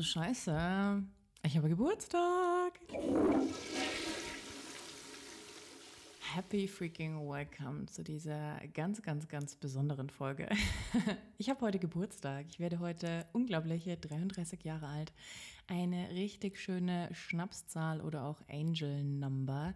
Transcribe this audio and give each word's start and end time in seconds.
du 0.00 0.04
Scheiße. 0.04 1.02
Ich 1.42 1.56
habe 1.58 1.68
Geburtstag. 1.68 2.80
Happy 6.34 6.68
freaking 6.68 7.28
welcome 7.28 7.86
zu 7.86 8.04
dieser 8.04 8.60
ganz, 8.72 9.02
ganz, 9.02 9.26
ganz 9.26 9.56
besonderen 9.56 10.08
Folge. 10.10 10.48
Ich 11.38 11.48
habe 11.48 11.62
heute 11.62 11.78
Geburtstag. 11.78 12.44
Ich 12.50 12.60
werde 12.60 12.80
heute 12.80 13.26
unglaubliche 13.32 13.96
33 13.96 14.62
Jahre 14.62 14.86
alt. 14.86 15.10
Eine 15.66 16.10
richtig 16.10 16.60
schöne 16.60 17.08
Schnapszahl 17.12 18.02
oder 18.02 18.24
auch 18.24 18.42
Angel 18.48 19.02
Number. 19.02 19.74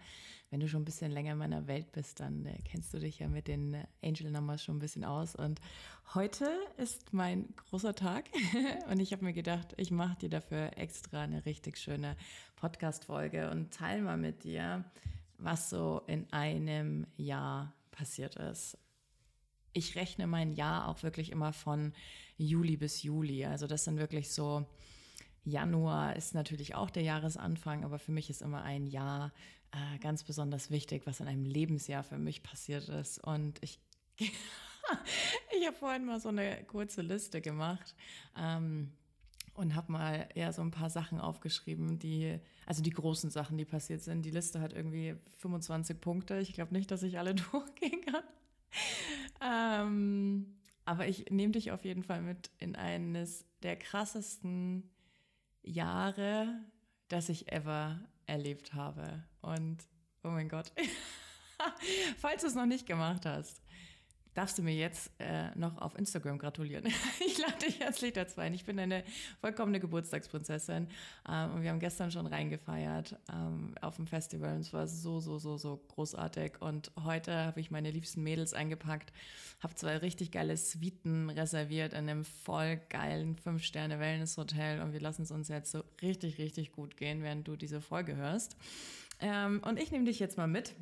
Wenn 0.50 0.61
du 0.61 0.68
schon 0.68 0.82
ein 0.82 0.84
bisschen 0.84 1.11
länger 1.11 1.32
in 1.32 1.38
meiner 1.38 1.66
Welt 1.66 1.90
bist, 1.93 2.20
dann 2.20 2.44
äh, 2.44 2.58
kennst 2.64 2.93
du 2.93 2.98
dich 2.98 3.18
ja 3.18 3.29
mit 3.29 3.48
den 3.48 3.79
Angel 4.04 4.30
Numbers 4.30 4.62
schon 4.62 4.76
ein 4.76 4.80
bisschen 4.80 5.04
aus. 5.04 5.34
Und 5.34 5.61
heute 6.14 6.46
ist 6.76 7.14
mein 7.14 7.48
großer 7.57 7.94
Tag 7.94 8.26
und 8.90 9.00
ich 9.00 9.12
habe 9.12 9.25
mir 9.25 9.32
gedacht, 9.32 9.75
ich 9.79 9.90
mache 9.90 10.18
dir 10.18 10.29
dafür 10.29 10.76
extra 10.76 11.22
eine 11.22 11.46
richtig 11.46 11.79
schöne 11.79 12.14
Podcast-Folge 12.57 13.50
und 13.50 13.72
teile 13.72 14.02
mal 14.02 14.18
mit 14.18 14.44
dir, 14.44 14.84
was 15.44 15.71
so 15.71 16.03
in 16.07 16.32
einem 16.32 17.07
Jahr 17.16 17.75
passiert 17.90 18.36
ist. 18.36 18.79
Ich 19.72 19.96
rechne 19.96 20.26
mein 20.26 20.53
Jahr 20.53 20.89
auch 20.89 21.03
wirklich 21.03 21.30
immer 21.30 21.53
von 21.53 21.93
Juli 22.36 22.76
bis 22.76 23.03
Juli. 23.03 23.44
Also 23.44 23.67
das 23.67 23.84
sind 23.84 23.98
wirklich 23.98 24.32
so, 24.32 24.67
Januar 25.44 26.17
ist 26.17 26.34
natürlich 26.34 26.75
auch 26.75 26.90
der 26.90 27.03
Jahresanfang, 27.03 27.84
aber 27.84 27.98
für 27.98 28.12
mich 28.12 28.30
ist 28.30 28.43
immer 28.43 28.62
ein 28.62 28.86
Jahr 28.86 29.32
äh, 29.72 29.98
ganz 29.98 30.25
besonders 30.25 30.70
wichtig, 30.70 31.07
was 31.07 31.20
in 31.20 31.29
einem 31.29 31.45
Lebensjahr 31.45 32.05
für 32.05 32.19
mich 32.19 32.42
passiert 32.42 32.89
ist. 32.89 33.19
Und 33.19 33.62
ich, 33.62 33.81
ich 34.19 35.67
habe 35.67 35.77
vorhin 35.77 36.05
mal 36.05 36.20
so 36.20 36.31
eine 36.31 36.64
kurze 36.64 37.03
Liste 37.03 37.41
gemacht. 37.41 37.95
Ähm, 38.39 38.92
und 39.55 39.75
habe 39.75 39.92
mal 39.92 40.28
eher 40.34 40.53
so 40.53 40.62
ein 40.62 40.70
paar 40.70 40.91
Sachen 40.91 41.20
aufgeschrieben, 41.20 41.98
die, 41.98 42.39
also 42.67 42.83
die 42.83 42.91
großen 42.91 43.31
Sachen, 43.31 43.56
die 43.56 43.64
passiert 43.64 44.03
sind. 44.03 44.23
Die 44.23 44.31
Liste 44.31 44.61
hat 44.61 44.73
irgendwie 44.73 45.17
25 45.37 46.01
Punkte. 46.01 46.39
Ich 46.39 46.53
glaube 46.53 46.75
nicht, 46.75 46.91
dass 46.91 47.03
ich 47.03 47.19
alle 47.19 47.34
durchgehen 47.53 48.01
kann. 48.05 48.25
Ähm, 49.41 50.56
aber 50.84 51.06
ich 51.06 51.31
nehme 51.31 51.53
dich 51.53 51.70
auf 51.70 51.84
jeden 51.84 52.03
Fall 52.03 52.20
mit 52.20 52.51
in 52.59 52.77
eines 52.77 53.47
der 53.62 53.77
krassesten 53.77 54.91
Jahre, 55.62 56.48
das 57.09 57.28
ich 57.28 57.53
ever 57.53 58.00
erlebt 58.27 58.75
habe. 58.75 59.25
Und 59.41 59.78
oh 60.25 60.28
mein 60.28 60.48
Gott, 60.48 60.73
falls 62.19 62.43
du 62.43 62.48
es 62.48 62.55
noch 62.55 62.67
nicht 62.67 62.87
gemacht 62.87 63.25
hast, 63.25 63.62
darfst 64.35 64.59
du 64.59 64.63
mir 64.63 64.75
jetzt 64.75 65.11
äh, 65.19 65.57
noch 65.57 65.79
auf 65.79 65.97
Instagram 65.97 66.39
gratulieren. 66.39 66.85
ich 67.27 67.39
lade 67.39 67.59
dich 67.65 67.81
herzlich 67.81 68.13
dazu 68.13 68.41
ein. 68.41 68.53
Ich 68.53 68.65
bin 68.65 68.79
eine 68.79 69.05
vollkommene 69.41 69.81
Geburtstagsprinzessin 69.81 70.89
ähm, 71.29 71.53
und 71.53 71.63
wir 71.63 71.71
haben 71.71 71.81
gestern 71.81 72.11
schon 72.11 72.27
reingefeiert 72.27 73.17
ähm, 73.33 73.75
auf 73.81 73.97
dem 73.97 74.07
Festival 74.07 74.55
und 74.55 74.61
es 74.61 74.73
war 74.73 74.87
so, 74.87 75.21
so, 75.21 75.39
so, 75.39 75.57
so 75.57 75.81
großartig. 75.89 76.61
Und 76.61 76.91
heute 77.03 77.33
habe 77.33 77.61
ich 77.61 77.71
meine 77.71 77.91
liebsten 77.91 78.23
Mädels 78.23 78.55
eingepackt, 78.55 79.12
habe 79.61 79.75
zwei 79.77 79.97
richtig 79.99 80.33
geile 80.33 80.57
Suiten 80.57 81.31
reserviert 81.31 81.93
in 81.93 82.09
einem 82.09 82.25
voll 82.25 82.81
geilen 82.89 83.37
Fünf-Sterne-Wellness-Hotel 83.37 84.81
und 84.83 84.93
wir 84.93 85.01
lassen 85.01 85.23
es 85.23 85.31
uns 85.31 85.49
jetzt 85.49 85.71
so 85.71 85.85
richtig, 86.03 86.39
richtig 86.39 86.73
gut 86.73 86.97
gehen, 86.97 87.23
während 87.23 87.47
du 87.47 87.57
diese 87.57 87.81
Folge 87.81 88.17
hörst. 88.17 88.57
Ähm, 89.21 89.62
und 89.65 89.79
ich 89.79 89.93
nehme 89.93 90.05
dich 90.05 90.19
jetzt 90.19 90.37
mal 90.37 90.49
mit. 90.49 90.75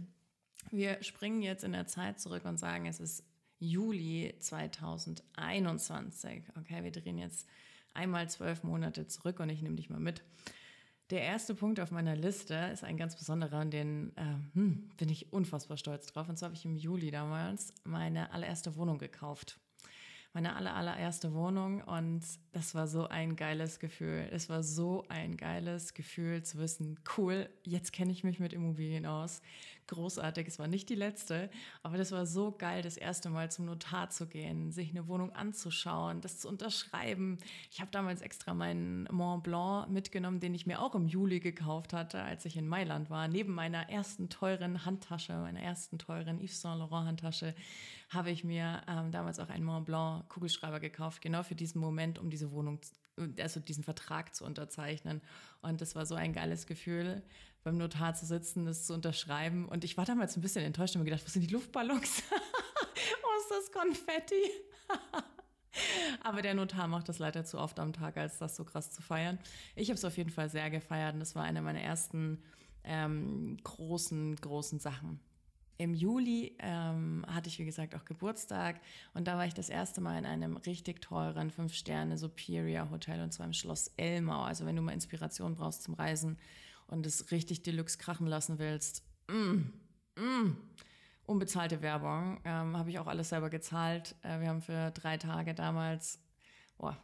Wir 0.71 1.03
springen 1.03 1.43
jetzt 1.43 1.65
in 1.65 1.73
der 1.73 1.87
Zeit 1.87 2.19
zurück 2.19 2.45
und 2.45 2.57
sagen, 2.57 2.87
es 2.87 2.99
ist 2.99 3.25
Juli 3.63 4.35
2021. 4.41 6.43
Okay, 6.59 6.83
wir 6.83 6.91
drehen 6.91 7.17
jetzt 7.17 7.47
einmal 7.95 8.29
zwölf 8.29 8.65
Monate 8.65 9.07
zurück 9.07 9.39
und 9.39 9.51
ich 9.51 9.63
nehme 9.63 9.77
dich 9.77 9.89
mal 9.89 10.01
mit. 10.01 10.25
Der 11.11 11.23
erste 11.23 11.55
Punkt 11.55 11.79
auf 11.79 11.93
meiner 11.93 12.17
Liste 12.17 12.55
ist 12.73 12.83
ein 12.83 12.97
ganz 12.97 13.17
besonderer 13.17 13.61
und 13.61 13.71
den 13.71 14.17
äh, 14.17 14.35
hm, 14.55 14.91
bin 14.97 15.09
ich 15.09 15.33
unfassbar 15.33 15.77
stolz 15.77 16.07
drauf. 16.07 16.29
Und 16.29 16.39
zwar 16.39 16.49
habe 16.49 16.57
ich 16.57 16.65
im 16.65 16.77
Juli 16.77 17.13
damals 17.13 17.73
meine 17.85 18.33
allererste 18.33 18.75
Wohnung 18.75 18.99
gekauft 18.99 19.61
meine 20.35 20.57
aller, 20.57 20.75
allererste 20.75 21.35
Wohnung 21.35 21.83
und 21.83 22.23
das 22.53 22.75
war 22.75 22.87
so 22.87 23.07
ein 23.09 23.37
geiles 23.37 23.79
Gefühl. 23.79 24.29
Es 24.31 24.49
war 24.49 24.63
so 24.63 25.05
ein 25.09 25.37
geiles 25.37 25.93
Gefühl 25.93 26.43
zu 26.43 26.59
wissen, 26.59 26.99
cool, 27.17 27.51
jetzt 27.65 27.93
kenne 27.93 28.13
ich 28.13 28.25
mich 28.25 28.41
mit 28.41 28.55
Immobilien 28.55 29.05
aus. 29.05 29.43
Großartig, 29.89 30.47
es 30.47 30.59
war 30.59 30.69
nicht 30.69 30.89
die 30.89 30.95
letzte, 30.95 31.51
aber 31.83 31.99
das 31.99 32.13
war 32.13 32.25
so 32.25 32.53
geil, 32.53 32.81
das 32.81 32.97
erste 32.97 33.29
Mal 33.29 33.51
zum 33.51 33.67
Notar 33.67 34.09
zu 34.09 34.27
gehen, 34.27 34.71
sich 34.71 34.91
eine 34.91 35.07
Wohnung 35.07 35.33
anzuschauen, 35.33 36.23
das 36.23 36.39
zu 36.39 36.49
unterschreiben. 36.49 37.37
Ich 37.71 37.81
habe 37.81 37.91
damals 37.91 38.23
extra 38.23 38.55
meinen 38.55 39.05
Mont 39.11 39.43
Blanc 39.43 39.91
mitgenommen, 39.91 40.41
den 40.41 40.55
ich 40.55 40.67
mir 40.67 40.81
auch 40.81 40.95
im 40.95 41.09
Juli 41.09 41.41
gekauft 41.41 41.93
hatte, 41.93 42.23
als 42.23 42.47
ich 42.47 42.57
in 42.57 42.69
Mailand 42.69 43.11
war. 43.11 43.29
Neben 43.29 43.53
meiner 43.53 43.91
ersten 43.91 44.31
teuren 44.31 44.87
Handtasche, 44.87 45.35
meiner 45.35 45.61
ersten 45.61 45.99
teuren 45.99 46.41
Yves 46.41 46.63
Saint 46.63 46.79
Laurent 46.79 47.09
Handtasche, 47.09 47.55
habe 48.13 48.31
ich 48.31 48.45
mir 48.45 48.83
ähm, 48.89 49.11
damals 49.11 49.39
auch 49.39 49.49
einen 49.49 49.65
Mont 49.65 49.87
Blanc 49.87 50.29
Kugelschreiber 50.29 50.81
gekauft, 50.81 51.23
genau 51.23 51.43
für 51.43 51.55
diesen 51.55 51.81
Moment, 51.81 52.19
um 52.19 52.31
diese 52.31 52.51
Wohnung, 52.53 52.81
also 53.39 53.61
diesen 53.61 53.85
Vertrag 53.85 54.35
zu 54.35 54.45
unterzeichnen. 54.45 55.23
Und 55.61 55.81
das 55.81 55.95
war 55.95 56.07
so 56.07 56.15
ein 56.15 56.33
geiles 56.33 56.67
Gefühl, 56.67 57.23
beim 57.65 57.79
Notar 57.79 58.15
zu 58.15 58.27
sitzen, 58.27 58.65
das 58.65 58.87
zu 58.87 58.95
unterschreiben. 58.95 59.69
Und 59.69 59.85
ich 59.85 59.97
war 59.97 60.05
damals 60.05 60.37
ein 60.37 60.43
bisschen 60.43 60.65
enttäuscht 60.65 60.95
und 60.95 61.01
mir 61.03 61.07
gedacht, 61.07 61.25
was 61.25 61.33
sind 61.33 61.43
die 61.43 61.53
Luftballons? 61.55 62.23
Wo 63.23 63.41
ist 63.41 63.51
das 63.51 63.73
Konfetti? 63.73 64.51
Aber 66.23 66.43
der 66.43 66.55
Notar 66.55 66.89
macht 66.89 67.09
das 67.09 67.19
leider 67.19 67.45
zu 67.45 67.59
oft 67.59 67.79
am 67.81 67.93
Tag, 67.93 68.17
als 68.17 68.39
das 68.39 68.57
so 68.57 68.65
krass 68.65 68.91
zu 68.91 69.01
feiern. 69.01 69.39
Ich 69.75 69.89
habe 69.89 69.97
es 69.97 70.05
auf 70.05 70.17
jeden 70.17 70.31
Fall 70.31 70.51
sehr 70.51 70.71
gefeiert 70.71 71.15
und 71.15 71.21
das 71.21 71.35
war 71.35 71.45
eine 71.45 71.63
meiner 71.63 71.81
ersten 71.81 72.43
ähm, 72.85 73.57
großen, 73.63 74.37
großen 74.37 74.79
Sachen. 74.81 75.21
Im 75.83 75.95
Juli 75.95 76.55
ähm, 76.61 77.25
hatte 77.27 77.49
ich, 77.49 77.59
wie 77.59 77.65
gesagt, 77.65 77.97
auch 77.97 78.05
Geburtstag 78.05 78.81
und 79.15 79.27
da 79.27 79.37
war 79.37 79.47
ich 79.47 79.55
das 79.55 79.69
erste 79.69 80.01
Mal 80.01 80.17
in 80.17 80.27
einem 80.27 80.57
richtig 80.57 81.03
teuren 81.03 81.51
Fünf-Sterne 81.51 82.17
Superior 82.17 82.89
Hotel 82.91 83.21
und 83.21 83.33
zwar 83.33 83.47
im 83.47 83.53
Schloss 83.53 83.91
Elmau. 83.97 84.43
Also 84.43 84.65
wenn 84.65 84.77
du 84.77 84.83
mal 84.83 84.93
Inspiration 84.93 85.57
brauchst 85.57 85.83
zum 85.83 85.95
Reisen 85.95 86.39
und 86.87 87.05
es 87.05 87.33
richtig 87.33 87.65
Deluxe 87.65 87.99
krachen 87.99 88.29
lassen 88.29 88.61
willst, 88.61 89.03
mm, 89.29 89.73
mm, 90.21 90.57
unbezahlte 91.27 91.83
Werbung, 91.83 92.41
ähm, 92.45 92.77
habe 92.77 92.91
ich 92.91 93.01
auch 93.01 93.09
alles 93.09 93.31
selber 93.31 93.51
gezahlt. 93.51 94.15
Äh, 94.23 94.39
wir 94.39 94.51
haben 94.51 94.63
für 94.63 94.93
drei 94.93 95.17
Tage 95.17 95.53
damals 95.53 96.21
boah, 96.79 96.97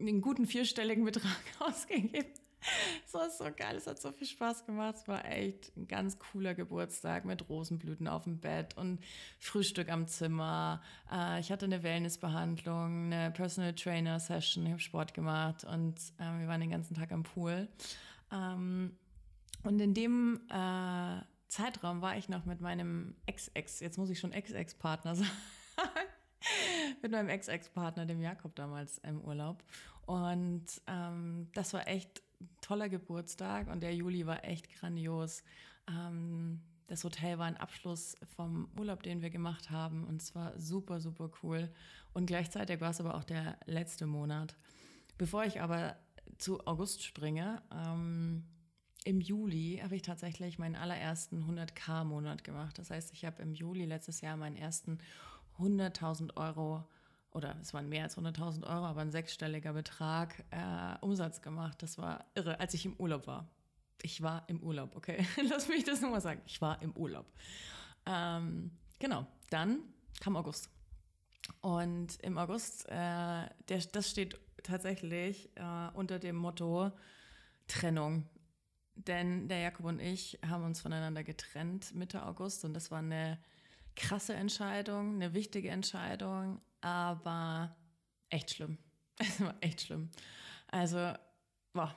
einen 0.00 0.20
guten 0.20 0.46
vierstelligen 0.46 1.04
Betrag 1.04 1.38
ausgegeben. 1.60 2.26
Es 3.06 3.14
war 3.14 3.30
so 3.30 3.44
geil, 3.56 3.76
es 3.76 3.86
hat 3.86 4.00
so 4.00 4.12
viel 4.12 4.26
Spaß 4.26 4.66
gemacht. 4.66 4.96
Es 4.96 5.08
war 5.08 5.24
echt 5.24 5.76
ein 5.76 5.86
ganz 5.86 6.18
cooler 6.18 6.54
Geburtstag 6.54 7.24
mit 7.24 7.48
Rosenblüten 7.48 8.08
auf 8.08 8.24
dem 8.24 8.40
Bett 8.40 8.76
und 8.76 8.98
Frühstück 9.38 9.90
am 9.90 10.06
Zimmer. 10.06 10.82
Äh, 11.10 11.40
ich 11.40 11.52
hatte 11.52 11.66
eine 11.66 11.82
Wellnessbehandlung, 11.82 13.12
eine 13.12 13.30
Personal 13.30 13.74
Trainer 13.74 14.18
Session, 14.20 14.66
ich 14.66 14.72
habe 14.72 14.80
Sport 14.80 15.14
gemacht 15.14 15.64
und 15.64 15.94
äh, 16.18 16.40
wir 16.40 16.48
waren 16.48 16.60
den 16.60 16.70
ganzen 16.70 16.94
Tag 16.94 17.12
am 17.12 17.22
Pool. 17.22 17.68
Ähm, 18.32 18.96
und 19.62 19.80
in 19.80 19.94
dem 19.94 20.40
äh, 20.50 21.20
Zeitraum 21.48 22.02
war 22.02 22.16
ich 22.16 22.28
noch 22.28 22.44
mit 22.44 22.60
meinem 22.60 23.14
Ex-Ex, 23.26 23.80
jetzt 23.80 23.98
muss 23.98 24.10
ich 24.10 24.18
schon 24.18 24.32
Ex-Ex-Partner 24.32 25.14
sagen. 25.16 25.30
mit 27.02 27.12
meinem 27.12 27.28
Ex-Ex-Partner, 27.28 28.06
dem 28.06 28.20
Jakob 28.20 28.54
damals 28.54 28.98
im 28.98 29.20
Urlaub. 29.20 29.62
Und 30.06 30.64
ähm, 30.86 31.48
das 31.54 31.72
war 31.72 31.86
echt 31.88 32.22
toller 32.60 32.88
Geburtstag 32.88 33.68
und 33.68 33.82
der 33.82 33.94
Juli 33.94 34.26
war 34.26 34.44
echt 34.44 34.68
grandios. 34.70 35.42
Ähm, 35.88 36.60
das 36.86 37.02
Hotel 37.02 37.38
war 37.38 37.46
ein 37.46 37.56
Abschluss 37.56 38.16
vom 38.36 38.68
Urlaub, 38.78 39.02
den 39.02 39.20
wir 39.20 39.30
gemacht 39.30 39.70
haben 39.70 40.04
und 40.04 40.22
es 40.22 40.34
war 40.34 40.58
super, 40.58 41.00
super 41.00 41.30
cool. 41.42 41.70
Und 42.12 42.26
gleichzeitig 42.26 42.80
war 42.80 42.90
es 42.90 43.00
aber 43.00 43.14
auch 43.14 43.24
der 43.24 43.58
letzte 43.66 44.06
Monat. 44.06 44.56
Bevor 45.18 45.44
ich 45.44 45.60
aber 45.60 45.96
zu 46.38 46.66
August 46.66 47.02
springe, 47.02 47.62
ähm, 47.72 48.44
im 49.04 49.20
Juli 49.20 49.80
habe 49.82 49.96
ich 49.96 50.02
tatsächlich 50.02 50.58
meinen 50.58 50.76
allerersten 50.76 51.44
100k-Monat 51.44 52.44
gemacht. 52.44 52.78
Das 52.78 52.90
heißt, 52.90 53.12
ich 53.12 53.24
habe 53.24 53.40
im 53.42 53.54
Juli 53.54 53.84
letztes 53.84 54.20
Jahr 54.20 54.36
meinen 54.36 54.56
ersten 54.56 54.98
100.000 55.58 56.36
Euro 56.36 56.84
oder 57.36 57.54
es 57.60 57.74
waren 57.74 57.88
mehr 57.90 58.04
als 58.04 58.16
100.000 58.16 58.64
Euro, 58.64 58.86
aber 58.86 59.02
ein 59.02 59.10
sechsstelliger 59.10 59.74
Betrag 59.74 60.42
äh, 60.50 60.96
Umsatz 61.02 61.42
gemacht. 61.42 61.82
Das 61.82 61.98
war 61.98 62.24
irre, 62.34 62.58
als 62.58 62.72
ich 62.72 62.86
im 62.86 62.94
Urlaub 62.96 63.26
war. 63.26 63.46
Ich 64.00 64.22
war 64.22 64.48
im 64.48 64.62
Urlaub, 64.62 64.96
okay? 64.96 65.26
Lass 65.50 65.68
mich 65.68 65.84
das 65.84 66.00
nochmal 66.00 66.22
sagen. 66.22 66.40
Ich 66.46 66.62
war 66.62 66.80
im 66.80 66.92
Urlaub. 66.96 67.26
Ähm, 68.06 68.70
genau, 68.98 69.26
dann 69.50 69.80
kam 70.18 70.34
August. 70.36 70.70
Und 71.60 72.18
im 72.22 72.38
August, 72.38 72.88
äh, 72.88 72.92
der, 73.68 73.78
das 73.92 74.10
steht 74.10 74.40
tatsächlich 74.62 75.50
äh, 75.56 75.88
unter 75.92 76.18
dem 76.18 76.36
Motto 76.36 76.90
Trennung. 77.68 78.26
Denn 78.94 79.46
der 79.48 79.58
Jakob 79.58 79.84
und 79.84 80.00
ich 80.00 80.38
haben 80.48 80.64
uns 80.64 80.80
voneinander 80.80 81.22
getrennt 81.22 81.94
Mitte 81.94 82.24
August 82.24 82.64
und 82.64 82.72
das 82.72 82.90
war 82.90 83.00
eine 83.00 83.38
krasse 83.94 84.34
Entscheidung, 84.34 85.16
eine 85.16 85.34
wichtige 85.34 85.68
Entscheidung, 85.68 86.62
aber 86.86 87.76
echt 88.30 88.50
schlimm. 88.52 88.78
Es 89.18 89.40
war 89.40 89.54
echt 89.62 89.80
schlimm. 89.80 90.10
Also 90.68 91.14
boah, 91.72 91.94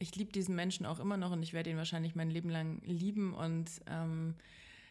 ich 0.00 0.16
liebe 0.16 0.32
diesen 0.32 0.56
Menschen 0.56 0.86
auch 0.86 0.98
immer 0.98 1.16
noch 1.16 1.30
und 1.30 1.42
ich 1.42 1.52
werde 1.52 1.70
ihn 1.70 1.76
wahrscheinlich 1.76 2.16
mein 2.16 2.30
Leben 2.30 2.50
lang 2.50 2.80
lieben 2.82 3.32
und 3.32 3.70
ähm, 3.86 4.34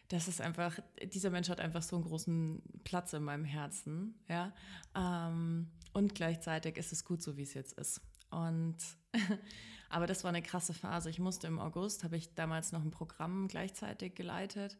das 0.08 0.26
ist 0.26 0.40
einfach, 0.40 0.78
dieser 1.12 1.28
Mensch 1.28 1.50
hat 1.50 1.60
einfach 1.60 1.82
so 1.82 1.96
einen 1.96 2.06
großen 2.06 2.62
Platz 2.84 3.12
in 3.12 3.22
meinem 3.22 3.44
Herzen, 3.44 4.14
ja. 4.28 4.54
Ähm, 4.94 5.70
und 5.92 6.14
gleichzeitig 6.14 6.78
ist 6.78 6.92
es 6.92 7.04
gut 7.04 7.22
so, 7.22 7.36
wie 7.36 7.42
es 7.42 7.52
jetzt 7.52 7.74
ist. 7.78 8.00
Und 8.30 8.78
aber 9.90 10.06
das 10.06 10.24
war 10.24 10.30
eine 10.30 10.42
krasse 10.42 10.72
Phase. 10.72 11.10
Ich 11.10 11.18
musste 11.18 11.46
im 11.46 11.58
August, 11.58 12.04
habe 12.04 12.16
ich 12.16 12.34
damals 12.34 12.72
noch 12.72 12.82
ein 12.82 12.90
Programm 12.90 13.48
gleichzeitig 13.48 14.14
geleitet, 14.14 14.78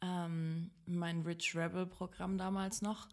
ähm, 0.00 0.70
mein 0.86 1.22
Rich 1.22 1.56
Rebel 1.56 1.86
Programm 1.86 2.38
damals 2.38 2.80
noch. 2.80 3.08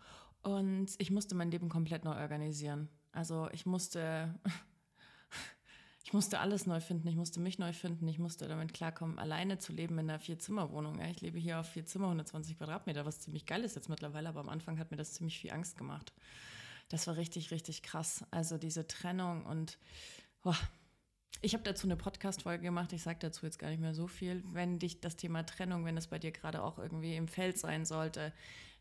Und 0.45 0.93
ich 0.99 1.09
musste 1.09 1.33
mein 1.33 1.49
Leben 1.49 1.69
komplett 1.69 2.05
neu 2.05 2.15
organisieren. 2.15 2.87
Also 3.11 3.49
ich 3.51 3.65
musste 3.65 4.39
ich 6.03 6.13
musste 6.13 6.39
alles 6.39 6.67
neu 6.67 6.79
finden, 6.79 7.07
ich 7.07 7.15
musste 7.15 7.39
mich 7.39 7.57
neu 7.57 7.73
finden, 7.73 8.07
ich 8.07 8.19
musste 8.19 8.47
damit 8.47 8.71
klarkommen, 8.71 9.17
alleine 9.17 9.57
zu 9.57 9.73
leben 9.73 9.97
in 9.97 10.07
einer 10.07 10.19
Vier-Zimmer-Wohnung. 10.19 11.01
Ich 11.01 11.21
lebe 11.21 11.39
hier 11.39 11.59
auf 11.59 11.69
vier 11.69 11.87
Zimmer, 11.87 12.05
120 12.05 12.59
Quadratmeter, 12.59 13.07
was 13.07 13.21
ziemlich 13.21 13.47
geil 13.47 13.63
ist 13.63 13.75
jetzt 13.75 13.89
mittlerweile, 13.89 14.29
aber 14.29 14.41
am 14.41 14.49
Anfang 14.49 14.77
hat 14.77 14.91
mir 14.91 14.97
das 14.97 15.13
ziemlich 15.13 15.39
viel 15.39 15.51
Angst 15.51 15.77
gemacht. 15.77 16.13
Das 16.89 17.07
war 17.07 17.17
richtig, 17.17 17.49
richtig 17.49 17.81
krass. 17.81 18.23
Also 18.29 18.59
diese 18.59 18.85
Trennung 18.85 19.47
und 19.47 19.79
boah, 20.43 20.57
ich 21.41 21.55
habe 21.55 21.63
dazu 21.63 21.87
eine 21.87 21.95
Podcast-Folge 21.95 22.61
gemacht. 22.61 22.93
Ich 22.93 23.01
sage 23.01 23.17
dazu 23.19 23.47
jetzt 23.47 23.57
gar 23.57 23.71
nicht 23.71 23.81
mehr 23.81 23.95
so 23.95 24.05
viel. 24.05 24.43
Wenn 24.53 24.77
dich 24.77 25.01
das 25.01 25.15
Thema 25.15 25.43
Trennung, 25.43 25.85
wenn 25.85 25.97
es 25.97 26.05
bei 26.05 26.19
dir 26.19 26.31
gerade 26.31 26.61
auch 26.61 26.77
irgendwie 26.77 27.15
im 27.15 27.27
Feld 27.27 27.57
sein 27.57 27.83
sollte, 27.83 28.31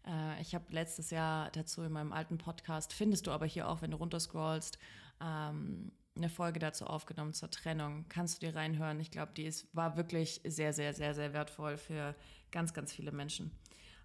äh, 0.07 0.41
ich 0.41 0.55
habe 0.55 0.65
letztes 0.71 1.11
Jahr 1.11 1.51
dazu 1.51 1.83
in 1.83 1.93
meinem 1.93 2.13
alten 2.13 2.39
Podcast, 2.39 2.93
findest 2.93 3.27
du 3.27 3.31
aber 3.31 3.47
hier 3.47 3.69
auch, 3.69 3.83
wenn 3.83 3.91
du 3.91 3.97
runterscrollst, 3.97 4.79
ähm, 5.21 5.93
eine 6.17 6.29
Folge 6.29 6.61
dazu 6.61 6.87
aufgenommen 6.87 7.33
zur 7.33 7.51
Trennung. 7.51 8.05
Kannst 8.09 8.41
du 8.43 8.47
dir 8.47 8.55
reinhören? 8.55 9.01
Ich 9.01 9.11
glaube, 9.11 9.33
die 9.37 9.45
ist, 9.45 9.75
war 9.75 9.97
wirklich 9.97 10.41
sehr, 10.45 10.73
sehr, 10.73 10.95
sehr, 10.95 11.15
sehr 11.15 11.33
wertvoll 11.33 11.77
für 11.77 12.15
ganz, 12.53 12.73
ganz 12.73 12.93
viele 12.93 13.11
Menschen. 13.11 13.51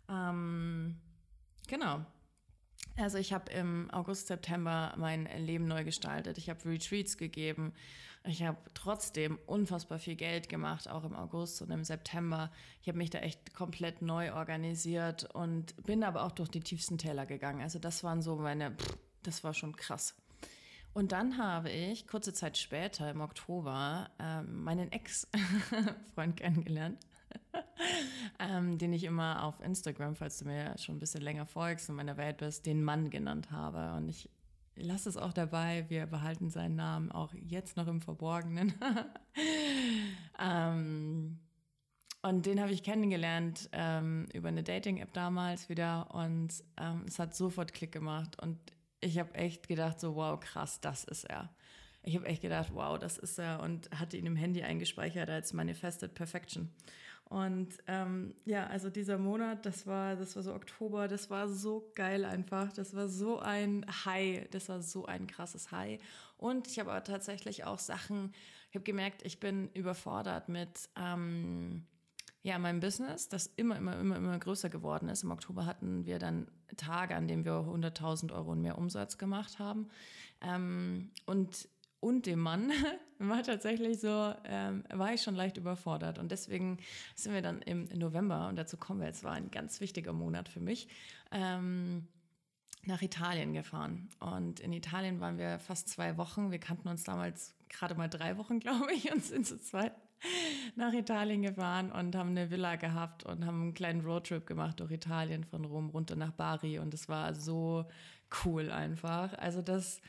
Ähm, 0.10 0.98
genau. 1.68 2.04
Also 2.98 3.18
ich 3.18 3.32
habe 3.32 3.52
im 3.52 3.90
August, 3.92 4.28
September 4.28 4.94
mein 4.98 5.26
Leben 5.38 5.66
neu 5.66 5.84
gestaltet. 5.84 6.38
Ich 6.38 6.50
habe 6.50 6.66
Retreats 6.66 7.18
gegeben. 7.18 7.74
Ich 8.26 8.44
habe 8.44 8.58
trotzdem 8.74 9.40
unfassbar 9.46 9.98
viel 9.98 10.16
Geld 10.16 10.50
gemacht, 10.50 10.90
auch 10.90 11.04
im 11.04 11.16
August 11.16 11.62
und 11.62 11.72
im 11.72 11.84
September. 11.84 12.52
Ich 12.82 12.88
habe 12.88 12.98
mich 12.98 13.10
da 13.10 13.20
echt 13.20 13.54
komplett 13.54 14.02
neu 14.02 14.34
organisiert 14.34 15.34
und 15.34 15.76
bin 15.84 16.04
aber 16.04 16.24
auch 16.24 16.32
durch 16.32 16.50
die 16.50 16.60
tiefsten 16.60 16.98
Täler 16.98 17.26
gegangen. 17.26 17.62
Also 17.62 17.80
das 17.80 18.04
waren 18.04 18.22
so 18.22 18.36
meine, 18.36 18.72
pff, 18.72 18.98
das 19.24 19.44
war 19.44 19.54
schon 19.54 19.76
krass. 19.76 20.16
Und 20.94 21.12
dann 21.12 21.38
habe 21.38 21.70
ich 21.70 22.08
kurze 22.08 22.34
Zeit 22.34 22.58
später, 22.58 23.10
im 23.10 23.22
Oktober, 23.22 24.10
ähm, 24.20 24.64
meinen 24.64 24.92
Ex-Freund 24.92 26.36
kennengelernt, 26.38 27.00
ähm, 28.40 28.78
den 28.78 28.92
ich 28.92 29.04
immer 29.04 29.44
auf 29.44 29.62
Instagram, 29.62 30.16
falls 30.16 30.40
du 30.40 30.46
mir 30.46 30.78
schon 30.78 30.96
ein 30.96 31.00
bisschen 31.00 31.22
länger 31.22 31.46
folgst 31.46 31.90
und 31.90 31.96
meiner 31.96 32.18
Welt 32.18 32.38
bist, 32.38 32.66
den 32.66 32.84
Mann 32.84 33.12
genannt 33.12 33.52
habe. 33.52 33.96
Und 33.96 34.10
ich 34.10 34.30
lasse 34.82 35.10
es 35.10 35.18
auch 35.18 35.34
dabei, 35.34 35.86
wir 35.90 36.06
behalten 36.06 36.50
seinen 36.50 36.76
Namen 36.76 37.12
auch 37.12 37.34
jetzt 37.34 37.78
noch 37.78 37.88
im 37.88 38.02
Verborgenen. 38.02 38.74
ähm, 40.40 41.40
und 42.22 42.46
den 42.46 42.60
habe 42.60 42.72
ich 42.72 42.84
kennengelernt 42.84 43.70
ähm, 43.72 44.28
über 44.34 44.50
eine 44.50 44.64
Dating-App 44.64 45.14
damals 45.14 45.70
wieder 45.70 46.14
und 46.14 46.50
ähm, 46.78 47.06
es 47.08 47.18
hat 47.18 47.34
sofort 47.34 47.74
Klick 47.74 47.94
gemacht 47.94 48.42
und 48.42 48.58
ich 49.00 49.18
habe 49.20 49.34
echt 49.36 49.68
gedacht, 49.70 50.00
so 50.00 50.16
wow, 50.16 50.38
krass, 50.40 50.82
das 50.82 51.06
ist 51.06 51.24
er. 51.24 51.50
Ich 52.04 52.16
habe 52.16 52.26
echt 52.26 52.42
gedacht, 52.42 52.72
wow, 52.74 53.00
das 53.00 53.18
ist 53.18 53.40
er 53.40 53.62
und 53.62 53.90
hatte 53.92 54.18
ihn 54.18 54.26
im 54.26 54.36
Handy 54.36 54.64
eingespeichert 54.64 55.30
als 55.30 55.54
Manifested 55.54 56.14
Perfection. 56.14 56.74
Und 57.30 57.78
ähm, 57.86 58.34
ja, 58.46 58.66
also 58.68 58.90
dieser 58.90 59.20
Monat, 59.20 59.64
das 59.64 59.86
war, 59.86 60.16
das 60.16 60.36
war 60.36 60.42
so 60.42 60.54
Oktober, 60.54 61.08
das 61.08 61.30
war 61.30 61.48
so 61.48 61.92
geil 61.94 62.26
einfach. 62.26 62.74
Das 62.74 62.96
war 62.96 63.08
so 63.08 63.40
ein 63.40 63.86
High, 64.04 64.50
das 64.50 64.68
war 64.68 64.82
so 64.82 65.06
ein 65.06 65.28
krasses 65.28 65.72
High. 65.72 66.02
Und 66.38 66.68
ich 66.68 66.80
habe 66.80 66.92
aber 66.92 67.04
tatsächlich 67.04 67.66
auch 67.66 67.78
Sachen, 67.78 68.34
ich 68.70 68.76
habe 68.76 68.84
gemerkt, 68.84 69.22
ich 69.24 69.40
bin 69.40 69.70
überfordert 69.74 70.50
mit 70.50 70.90
ähm, 70.96 71.86
ja, 72.42 72.58
mein 72.58 72.80
Business, 72.80 73.30
das 73.30 73.48
immer, 73.48 73.78
immer, 73.78 74.00
immer, 74.00 74.16
immer 74.16 74.40
größer 74.40 74.70
geworden 74.70 75.08
ist. 75.10 75.24
Im 75.24 75.32
Oktober 75.32 75.68
hatten 75.68 76.06
wir 76.06 76.18
dann 76.18 76.48
Tage, 76.78 77.16
an 77.16 77.28
denen 77.28 77.46
wir 77.46 77.54
100.000 77.54 78.34
Euro 78.34 78.54
und 78.54 78.62
mehr 78.62 78.78
Umsatz 78.78 79.20
gemacht 79.20 79.60
haben. 79.60 79.90
Ähm, 80.42 81.12
und, 81.26 81.68
und 82.00 82.26
dem 82.26 82.40
Mann 82.40 82.72
war 83.20 83.44
tatsächlich 83.44 84.00
so, 84.00 84.34
ähm, 84.46 84.84
war 84.90 85.14
ich 85.14 85.22
schon 85.22 85.36
leicht 85.36 85.58
überfordert. 85.58 86.18
Und 86.20 86.32
deswegen 86.32 86.78
sind 87.16 87.34
wir 87.34 87.42
dann 87.42 87.62
im 87.62 87.86
November, 87.96 88.48
und 88.48 88.56
dazu 88.56 88.78
kommen 88.78 89.02
wir 89.02 89.08
jetzt, 89.08 89.24
war 89.24 89.34
ein 89.34 89.52
ganz 89.52 89.82
wichtiger 89.82 90.14
Monat 90.14 90.50
für 90.50 90.60
mich, 90.62 90.88
ähm, 91.32 92.08
nach 92.86 93.02
Italien 93.02 93.54
gefahren. 93.54 94.10
Und 94.20 94.62
in 94.62 94.72
Italien 94.72 95.20
waren 95.20 95.38
wir 95.38 95.60
fast 95.60 95.90
zwei 95.90 96.18
Wochen. 96.18 96.52
Wir 96.52 96.60
kannten 96.60 96.88
uns 96.88 97.04
damals 97.04 97.56
gerade 97.68 97.96
mal 97.96 98.08
drei 98.08 98.38
Wochen, 98.38 98.60
glaube 98.62 98.94
ich, 98.94 99.12
und 99.12 99.24
sind 99.24 99.46
zu 99.46 99.60
zweit 99.60 99.94
nach 100.76 100.94
Italien 100.94 101.42
gefahren 101.42 101.92
und 101.92 102.16
haben 102.16 102.32
eine 102.32 102.52
Villa 102.52 102.76
gehabt 102.76 103.24
und 103.24 103.46
haben 103.46 103.62
einen 103.62 103.74
kleinen 103.74 104.02
Roadtrip 104.02 104.46
gemacht 104.46 104.80
durch 104.80 104.92
Italien 104.92 105.46
von 105.46 105.64
Rom 105.64 105.90
runter 105.90 106.18
nach 106.18 106.32
Bari 106.32 106.80
und 106.80 106.94
es 106.94 107.08
war 107.08 107.34
so 107.34 107.86
cool 108.44 108.70
einfach. 108.70 109.34
Also 109.38 109.62
das, 109.62 110.02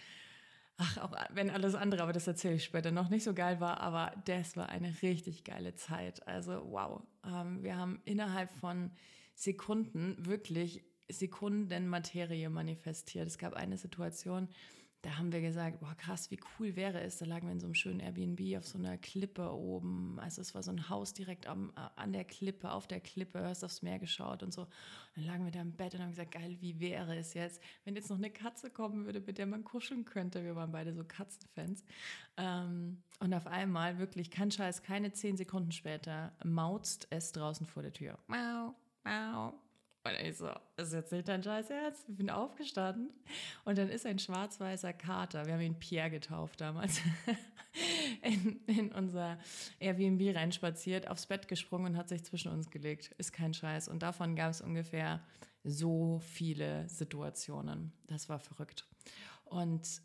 ach, 0.81 0.99
auch 0.99 1.12
wenn 1.31 1.50
alles 1.50 1.75
andere, 1.75 2.03
aber 2.03 2.12
das 2.12 2.27
erzähle 2.27 2.55
ich 2.55 2.65
später, 2.65 2.91
noch 2.91 3.11
nicht 3.11 3.25
so 3.25 3.35
geil 3.35 3.61
war, 3.61 3.81
aber 3.81 4.12
das 4.25 4.56
war 4.56 4.71
eine 4.71 4.94
richtig 5.03 5.44
geile 5.44 5.75
Zeit. 5.75 6.27
Also 6.27 6.62
wow, 6.71 7.03
ähm, 7.25 7.62
wir 7.62 7.77
haben 7.77 8.00
innerhalb 8.05 8.50
von 8.50 8.91
Sekunden 9.35 10.17
wirklich 10.27 10.82
Sekundenmaterie 11.09 12.49
manifestiert. 12.49 13.27
Es 13.27 13.38
gab 13.38 13.55
eine 13.55 13.77
Situation, 13.77 14.49
da 15.02 15.17
haben 15.17 15.32
wir 15.32 15.41
gesagt, 15.41 15.81
boah 15.81 15.94
krass, 15.94 16.31
wie 16.31 16.38
cool 16.58 16.76
wäre 16.76 17.00
es. 17.00 17.17
Da 17.19 17.25
lagen 17.25 17.47
wir 17.47 17.52
in 17.52 17.61
so 17.61 17.67
einem 17.67 17.75
schönen 17.75 18.00
Airbnb 18.00 18.58
auf 18.58 18.67
so 18.67 18.76
einer 18.76 18.99
Klippe 18.99 19.50
oben. 19.50 20.19
Also 20.20 20.43
es 20.43 20.55
war 20.55 20.62
so 20.62 20.70
ein 20.70 20.91
Haus 20.91 21.14
direkt 21.14 21.47
am, 21.47 21.73
an 21.97 22.12
der 22.12 22.25
Klippe, 22.25 22.70
auf 22.70 22.87
der 22.87 23.00
Klippe, 23.00 23.43
hast 23.43 23.64
aufs 23.64 23.81
Meer 23.81 23.99
geschaut 23.99 24.43
und 24.43 24.52
so. 24.52 24.62
Und 24.62 24.69
dann 25.17 25.25
lagen 25.25 25.44
wir 25.44 25.52
da 25.52 25.62
im 25.62 25.73
Bett 25.73 25.94
und 25.94 26.02
haben 26.02 26.11
gesagt, 26.11 26.32
geil, 26.32 26.58
wie 26.61 26.81
wäre 26.81 27.17
es 27.17 27.32
jetzt, 27.32 27.62
wenn 27.85 27.97
jetzt 27.97 28.11
noch 28.11 28.19
eine 28.19 28.31
Katze 28.31 28.69
kommen 28.69 29.06
würde, 29.06 29.20
mit 29.20 29.38
der 29.38 29.47
man 29.47 29.64
kuscheln 29.64 30.05
könnte. 30.05 30.44
Wir 30.44 30.55
waren 30.55 30.70
beide 30.70 30.93
so 30.93 31.03
Katzenfans. 31.03 31.82
Ähm, 32.37 33.03
und 33.20 33.32
auf 33.32 33.46
einmal, 33.46 33.99
wirklich, 33.99 34.31
kein 34.31 34.50
Scheiß, 34.50 34.82
keine 34.82 35.13
zehn 35.13 35.39
Sekunden 35.39 35.72
später, 35.72 36.32
mauzt 36.44 37.06
es 37.08 37.32
draußen 37.32 37.65
vor 37.65 37.82
der 37.82 37.94
Tür. 37.94 38.19
Mau, 38.27 38.74
mau, 39.03 39.55
und 40.04 40.12
ich 40.26 40.38
so, 40.38 40.48
ist 40.76 40.92
jetzt 40.94 41.12
nicht 41.12 41.28
dein 41.28 41.42
scheiß 41.42 41.69
Herz. 41.69 42.04
Ich 42.08 42.16
bin 42.16 42.30
aufgestanden. 42.30 43.12
Und 43.64 43.76
dann 43.76 43.88
ist 43.88 44.06
ein 44.06 44.19
schwarz-weißer 44.19 44.94
Kater, 44.94 45.44
wir 45.44 45.54
haben 45.54 45.60
ihn 45.60 45.78
Pierre 45.78 46.10
getauft 46.10 46.60
damals, 46.60 47.00
in, 48.22 48.60
in 48.66 48.92
unser 48.92 49.38
Airbnb 49.78 50.34
reinspaziert, 50.34 51.08
aufs 51.08 51.26
Bett 51.26 51.48
gesprungen 51.48 51.92
und 51.92 51.96
hat 51.98 52.08
sich 52.08 52.24
zwischen 52.24 52.50
uns 52.50 52.70
gelegt. 52.70 53.14
Ist 53.19 53.32
kein 53.32 53.52
Scheiß. 53.52 53.88
Und 53.88 54.02
davon 54.02 54.36
gab 54.36 54.50
es 54.50 54.62
ungefähr 54.62 55.20
so 55.64 56.20
viele 56.20 56.88
Situationen. 56.88 57.92
Das 58.06 58.30
war 58.30 58.38
verrückt. 58.38 58.88
Und 59.44 60.00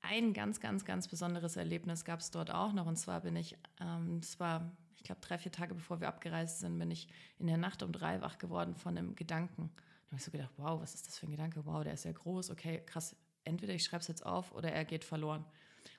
ein 0.00 0.32
ganz, 0.32 0.60
ganz, 0.60 0.84
ganz 0.84 1.08
besonderes 1.08 1.56
Erlebnis 1.56 2.04
gab 2.04 2.20
es 2.20 2.30
dort 2.30 2.52
auch 2.52 2.72
noch. 2.72 2.86
Und 2.86 2.96
zwar 2.96 3.22
bin 3.22 3.34
ich, 3.36 3.56
ähm, 3.80 4.20
das 4.20 4.38
war 4.38 4.70
ich 4.96 5.04
glaube, 5.04 5.20
drei, 5.20 5.38
vier 5.38 5.52
Tage 5.52 5.74
bevor 5.74 6.00
wir 6.00 6.08
abgereist 6.08 6.60
sind, 6.60 6.78
bin 6.78 6.90
ich 6.90 7.08
in 7.38 7.46
der 7.46 7.56
Nacht 7.56 7.82
um 7.82 7.92
drei 7.92 8.20
wach 8.20 8.38
geworden 8.38 8.74
von 8.74 8.96
einem 8.96 9.14
Gedanken. 9.14 9.70
Da 9.74 10.06
habe 10.08 10.16
ich 10.16 10.24
so 10.24 10.30
gedacht, 10.30 10.52
wow, 10.56 10.80
was 10.80 10.94
ist 10.94 11.06
das 11.06 11.18
für 11.18 11.26
ein 11.26 11.32
Gedanke? 11.32 11.64
Wow, 11.66 11.84
der 11.84 11.94
ist 11.94 12.04
ja 12.04 12.12
groß. 12.12 12.50
Okay, 12.50 12.82
krass. 12.86 13.16
Entweder 13.44 13.74
ich 13.74 13.84
schreibe 13.84 14.00
es 14.00 14.08
jetzt 14.08 14.24
auf 14.24 14.52
oder 14.52 14.72
er 14.72 14.84
geht 14.84 15.04
verloren. 15.04 15.44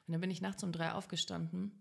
Und 0.08 0.12
dann 0.12 0.22
bin 0.22 0.32
ich 0.32 0.42
nachts 0.42 0.64
um 0.64 0.72
drei 0.72 0.94
aufgestanden 0.94 1.72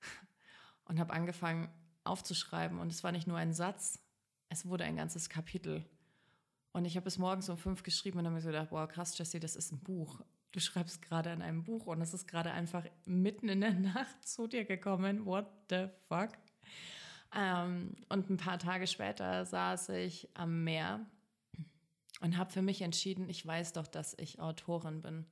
und 0.84 0.98
habe 0.98 1.12
angefangen 1.12 1.68
aufzuschreiben. 2.04 2.78
Und 2.78 2.92
es 2.92 3.04
war 3.04 3.12
nicht 3.12 3.26
nur 3.26 3.38
ein 3.38 3.52
Satz, 3.52 4.00
es 4.48 4.66
wurde 4.66 4.84
ein 4.84 4.96
ganzes 4.96 5.28
Kapitel. 5.28 5.84
Und 6.72 6.84
ich 6.84 6.96
habe 6.96 7.08
es 7.08 7.18
morgens 7.18 7.48
um 7.48 7.56
fünf 7.56 7.82
geschrieben 7.82 8.18
und 8.18 8.26
habe 8.26 8.34
mir 8.34 8.42
so 8.42 8.48
gedacht, 8.48 8.68
wow, 8.70 8.86
krass, 8.88 9.16
Jesse, 9.16 9.40
das 9.40 9.56
ist 9.56 9.72
ein 9.72 9.80
Buch. 9.80 10.20
Du 10.52 10.60
schreibst 10.60 11.02
gerade 11.02 11.30
an 11.30 11.42
einem 11.42 11.64
Buch 11.64 11.86
und 11.86 12.00
es 12.00 12.14
ist 12.14 12.26
gerade 12.28 12.50
einfach 12.50 12.84
mitten 13.04 13.48
in 13.48 13.60
der 13.60 13.74
Nacht 13.94 14.26
zu 14.26 14.46
dir 14.46 14.64
gekommen. 14.64 15.24
What 15.26 15.46
the 15.70 15.88
fuck? 16.08 16.30
Ähm, 17.34 17.96
und 18.08 18.30
ein 18.30 18.36
paar 18.36 18.58
Tage 18.58 18.86
später 18.86 19.44
saß 19.44 19.90
ich 19.90 20.28
am 20.34 20.64
Meer 20.64 21.04
und 22.20 22.36
habe 22.36 22.50
für 22.50 22.62
mich 22.62 22.82
entschieden, 22.82 23.28
ich 23.28 23.44
weiß 23.44 23.72
doch, 23.74 23.86
dass 23.86 24.14
ich 24.18 24.40
Autorin 24.40 25.02
bin. 25.02 25.26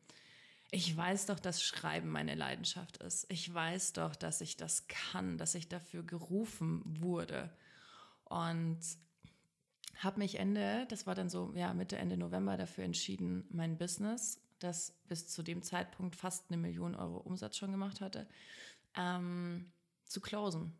Ich 0.70 0.96
weiß 0.96 1.26
doch, 1.26 1.38
dass 1.38 1.62
Schreiben 1.62 2.10
meine 2.10 2.34
Leidenschaft 2.34 2.96
ist. 2.98 3.26
Ich 3.30 3.52
weiß 3.52 3.92
doch, 3.92 4.16
dass 4.16 4.40
ich 4.40 4.56
das 4.56 4.88
kann, 4.88 5.38
dass 5.38 5.54
ich 5.54 5.68
dafür 5.68 6.02
gerufen 6.02 6.82
wurde. 7.00 7.50
Und 8.24 8.80
habe 9.98 10.18
mich 10.18 10.38
Ende, 10.38 10.86
das 10.88 11.06
war 11.06 11.14
dann 11.14 11.28
so, 11.28 11.52
ja, 11.54 11.72
Mitte, 11.74 11.96
Ende 11.96 12.16
November 12.16 12.56
dafür 12.56 12.84
entschieden, 12.84 13.46
mein 13.50 13.78
Business 13.78 14.40
das 14.64 14.92
bis 15.08 15.28
zu 15.28 15.42
dem 15.42 15.62
Zeitpunkt 15.62 16.16
fast 16.16 16.50
eine 16.50 16.56
Million 16.56 16.94
Euro 16.94 17.18
Umsatz 17.18 17.56
schon 17.56 17.70
gemacht 17.70 18.00
hatte, 18.00 18.26
ähm, 18.96 19.70
zu 20.04 20.20
closen, 20.20 20.72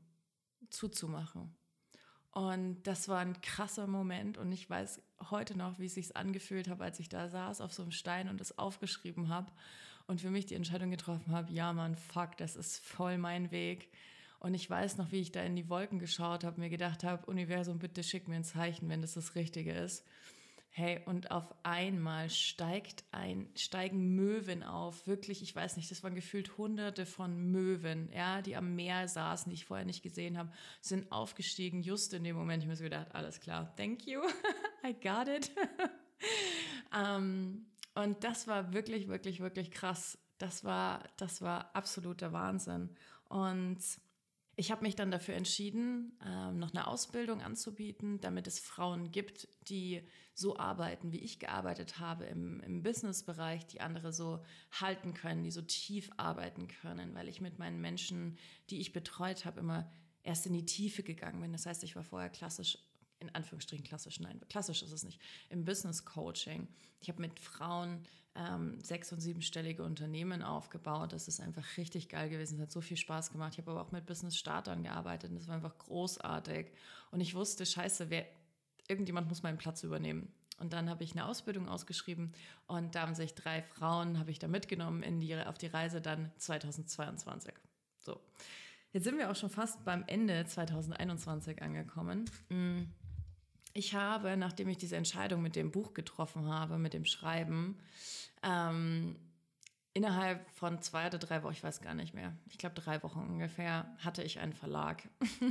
zuzumachen. 0.71 1.55
Und 2.31 2.83
das 2.83 3.09
war 3.09 3.21
ein 3.21 3.41
krasser 3.43 3.87
Moment 3.87 4.39
und 4.39 4.51
ich 4.51 4.69
weiß 4.69 5.01
heute 5.31 5.57
noch, 5.57 5.79
wie 5.79 5.87
es 5.87 5.95
sich 5.95 6.17
angefühlt 6.17 6.69
habe, 6.69 6.83
als 6.83 6.99
ich 6.99 7.09
da 7.09 7.29
saß 7.29 7.61
auf 7.61 7.73
so 7.73 7.83
einem 7.83 7.93
Stein 7.93 8.29
und 8.29 8.41
es 8.41 8.59
aufgeschrieben 8.59 9.29
habe 9.29 9.53
und 10.09 10.21
für 10.21 10.31
mich 10.31 10.47
die 10.47 10.57
Entscheidung 10.57 10.91
getroffen 10.91 11.33
habe, 11.33 11.53
ja 11.53 11.73
Mann, 11.73 11.95
fuck, 11.95 12.37
das 12.37 12.57
ist 12.57 12.85
voll 12.85 13.19
mein 13.19 13.53
Weg. 13.53 13.89
Und 14.41 14.53
ich 14.55 14.69
weiß 14.69 14.99
noch, 14.99 15.13
wie 15.13 15.21
ich 15.21 15.33
da 15.33 15.43
in 15.43 15.57
die 15.57 15.71
Wolken 15.71 15.99
geschaut 15.99 16.45
habe, 16.45 16.61
mir 16.61 16.69
gedacht 16.69 17.05
habe, 17.05 17.25
Universum, 17.27 17.79
bitte 17.79 18.03
schick 18.03 18.29
mir 18.29 18.35
ein 18.37 18.45
Zeichen, 18.45 18.89
wenn 18.89 19.01
das 19.01 19.15
das 19.15 19.37
Richtige 19.37 19.73
ist. 19.73 20.05
Hey, 20.77 21.01
und 21.07 21.31
auf 21.31 21.55
einmal 21.63 22.29
steigt 22.31 23.05
ein, 23.13 23.49
steigen 23.55 24.17
Möwen 24.17 24.65
auf. 24.65 25.07
Wirklich, 25.07 25.41
ich 25.41 25.55
weiß 25.55 25.77
nicht, 25.77 25.89
das 25.89 26.03
waren 26.03 26.17
gefühlt 26.17 26.59
hunderte 26.59 27.07
von 27.07 27.53
Möwen, 27.53 28.11
ja, 28.13 28.43
die 28.43 28.57
am 28.57 28.75
Meer 28.75 29.07
saßen, 29.07 29.51
die 29.51 29.55
ich 29.55 29.67
vorher 29.67 29.87
nicht 29.87 30.03
gesehen 30.03 30.37
habe, 30.37 30.51
sind 30.81 31.13
aufgestiegen, 31.13 31.83
just 31.83 32.13
in 32.13 32.25
dem 32.25 32.35
Moment. 32.35 32.65
Ich 32.65 32.69
mir 32.69 32.75
so 32.75 32.83
gedacht, 32.83 33.15
alles 33.15 33.39
klar, 33.39 33.73
thank 33.77 34.05
you, 34.09 34.21
I 34.85 34.95
got 34.95 35.29
it. 35.29 35.53
um, 36.93 36.99
ähm, 37.01 37.67
und 37.95 38.25
das 38.25 38.49
war 38.49 38.73
wirklich, 38.73 39.07
wirklich, 39.07 39.39
wirklich 39.39 39.71
krass. 39.71 40.19
Das 40.39 40.65
war, 40.65 41.05
das 41.19 41.41
war 41.41 41.73
absoluter 41.77 42.33
Wahnsinn. 42.33 42.91
Und 43.29 43.79
ich 44.57 44.71
habe 44.71 44.83
mich 44.83 44.95
dann 44.95 45.11
dafür 45.11 45.35
entschieden, 45.35 46.17
ähm, 46.25 46.59
noch 46.59 46.73
eine 46.73 46.87
Ausbildung 46.87 47.43
anzubieten, 47.43 48.21
damit 48.21 48.47
es 48.47 48.61
Frauen 48.61 49.11
gibt, 49.11 49.49
die 49.69 50.03
so 50.35 50.57
arbeiten, 50.57 51.13
wie 51.13 51.21
ich 51.21 51.39
gearbeitet 51.39 51.99
habe 51.99 52.25
im, 52.25 52.61
im 52.61 52.83
Businessbereich, 52.83 53.67
die 53.67 53.81
andere 53.81 54.13
so 54.13 54.45
halten 54.73 55.15
können, 55.15 55.45
die 55.45 55.51
so 55.51 55.63
tief 55.63 56.11
arbeiten 56.17 56.69
können, 56.69 57.15
weil 57.15 57.29
ich 57.29 57.41
mit 57.41 57.59
meinen 57.59 57.81
Menschen, 57.81 58.39
die 58.71 58.81
ich 58.81 58.93
betreut 58.93 59.45
habe, 59.45 59.61
immer 59.61 59.91
erst 60.23 60.47
in 60.47 60.53
die 60.53 60.67
Tiefe 60.67 61.03
gegangen 61.03 61.41
bin. 61.41 61.53
Das 61.53 61.67
heißt, 61.67 61.85
ich 61.85 61.97
war 61.97 62.05
vorher 62.05 62.31
klassisch 62.31 62.79
in 63.25 63.35
Anführungsstrichen 63.35 63.85
klassisch, 63.85 64.21
nein, 64.21 64.41
klassisch 64.49 64.83
ist 64.83 64.93
es 64.93 65.05
nicht, 65.05 65.21
im 65.49 65.65
Business 65.65 66.05
Coaching. 66.05 66.69
Ich 67.01 67.09
habe 67.09 67.21
mit 67.21 67.39
Frauen 67.39 68.07
ähm, 68.35 68.81
sechs- 68.81 69.13
und 69.13 69.21
siebenstellige 69.21 69.83
Unternehmen 69.83 70.43
aufgebaut. 70.43 71.13
Das 71.13 71.29
ist 71.29 71.41
einfach 71.41 71.65
richtig 71.77 72.09
geil 72.09 72.29
gewesen. 72.29 72.57
Es 72.57 72.63
hat 72.63 72.73
so 72.73 72.81
viel 72.81 72.97
Spaß 72.97 73.31
gemacht. 73.31 73.53
Ich 73.53 73.59
habe 73.59 73.71
aber 73.71 73.83
auch 73.83 73.93
mit 73.93 74.07
Business-Startern 74.07 74.83
gearbeitet 74.83 75.31
und 75.31 75.37
das 75.37 75.49
war 75.49 75.57
einfach 75.57 75.77
großartig. 75.79 76.67
Und 77.11 77.21
ich 77.21 77.35
wusste, 77.35 77.65
scheiße, 77.65 78.11
wer, 78.11 78.27
irgendjemand 78.89 79.29
muss 79.29 79.43
meinen 79.43 79.59
Platz 79.59 79.83
übernehmen. 79.83 80.33
Und 80.59 80.73
dann 80.73 80.89
habe 80.89 81.03
ich 81.05 81.13
eine 81.13 81.27
Ausbildung 81.27 81.69
ausgeschrieben 81.69 82.33
und 82.67 82.95
da 82.95 83.03
haben 83.03 83.15
sich 83.15 83.35
drei 83.35 83.63
Frauen, 83.63 84.19
habe 84.19 84.31
ich 84.31 84.39
da 84.39 84.47
mitgenommen 84.47 85.03
in 85.03 85.21
die, 85.21 85.37
auf 85.37 85.59
die 85.59 85.67
Reise 85.67 86.01
dann 86.01 86.31
2022. 86.39 87.53
So. 87.99 88.21
Jetzt 88.93 89.05
sind 89.05 89.19
wir 89.19 89.31
auch 89.31 89.37
schon 89.37 89.51
fast 89.51 89.85
beim 89.85 90.05
Ende 90.07 90.47
2021 90.47 91.61
angekommen. 91.61 92.31
Ich 93.77 93.93
habe, 93.93 94.37
nachdem 94.37 94.69
ich 94.69 94.79
diese 94.79 94.97
Entscheidung 94.97 95.43
mit 95.43 95.57
dem 95.57 95.73
Buch 95.73 95.95
getroffen 95.95 96.47
habe, 96.49 96.79
mit 96.79 96.95
dem 96.95 97.05
Schreiben, 97.05 97.77
ähm, 98.45 99.17
innerhalb 99.95 100.49
von 100.53 100.81
zwei 100.81 101.09
oder 101.09 101.19
drei 101.19 101.43
Wochen, 101.43 101.55
ich 101.55 101.65
weiß 101.65 101.81
gar 101.81 101.95
nicht 101.95 102.15
mehr, 102.15 102.37
ich 102.47 102.57
glaube 102.57 102.77
drei 102.77 103.03
Wochen 103.03 103.19
ungefähr, 103.19 103.93
hatte 103.99 104.23
ich 104.23 104.39
einen 104.39 104.53
Verlag. 104.53 105.03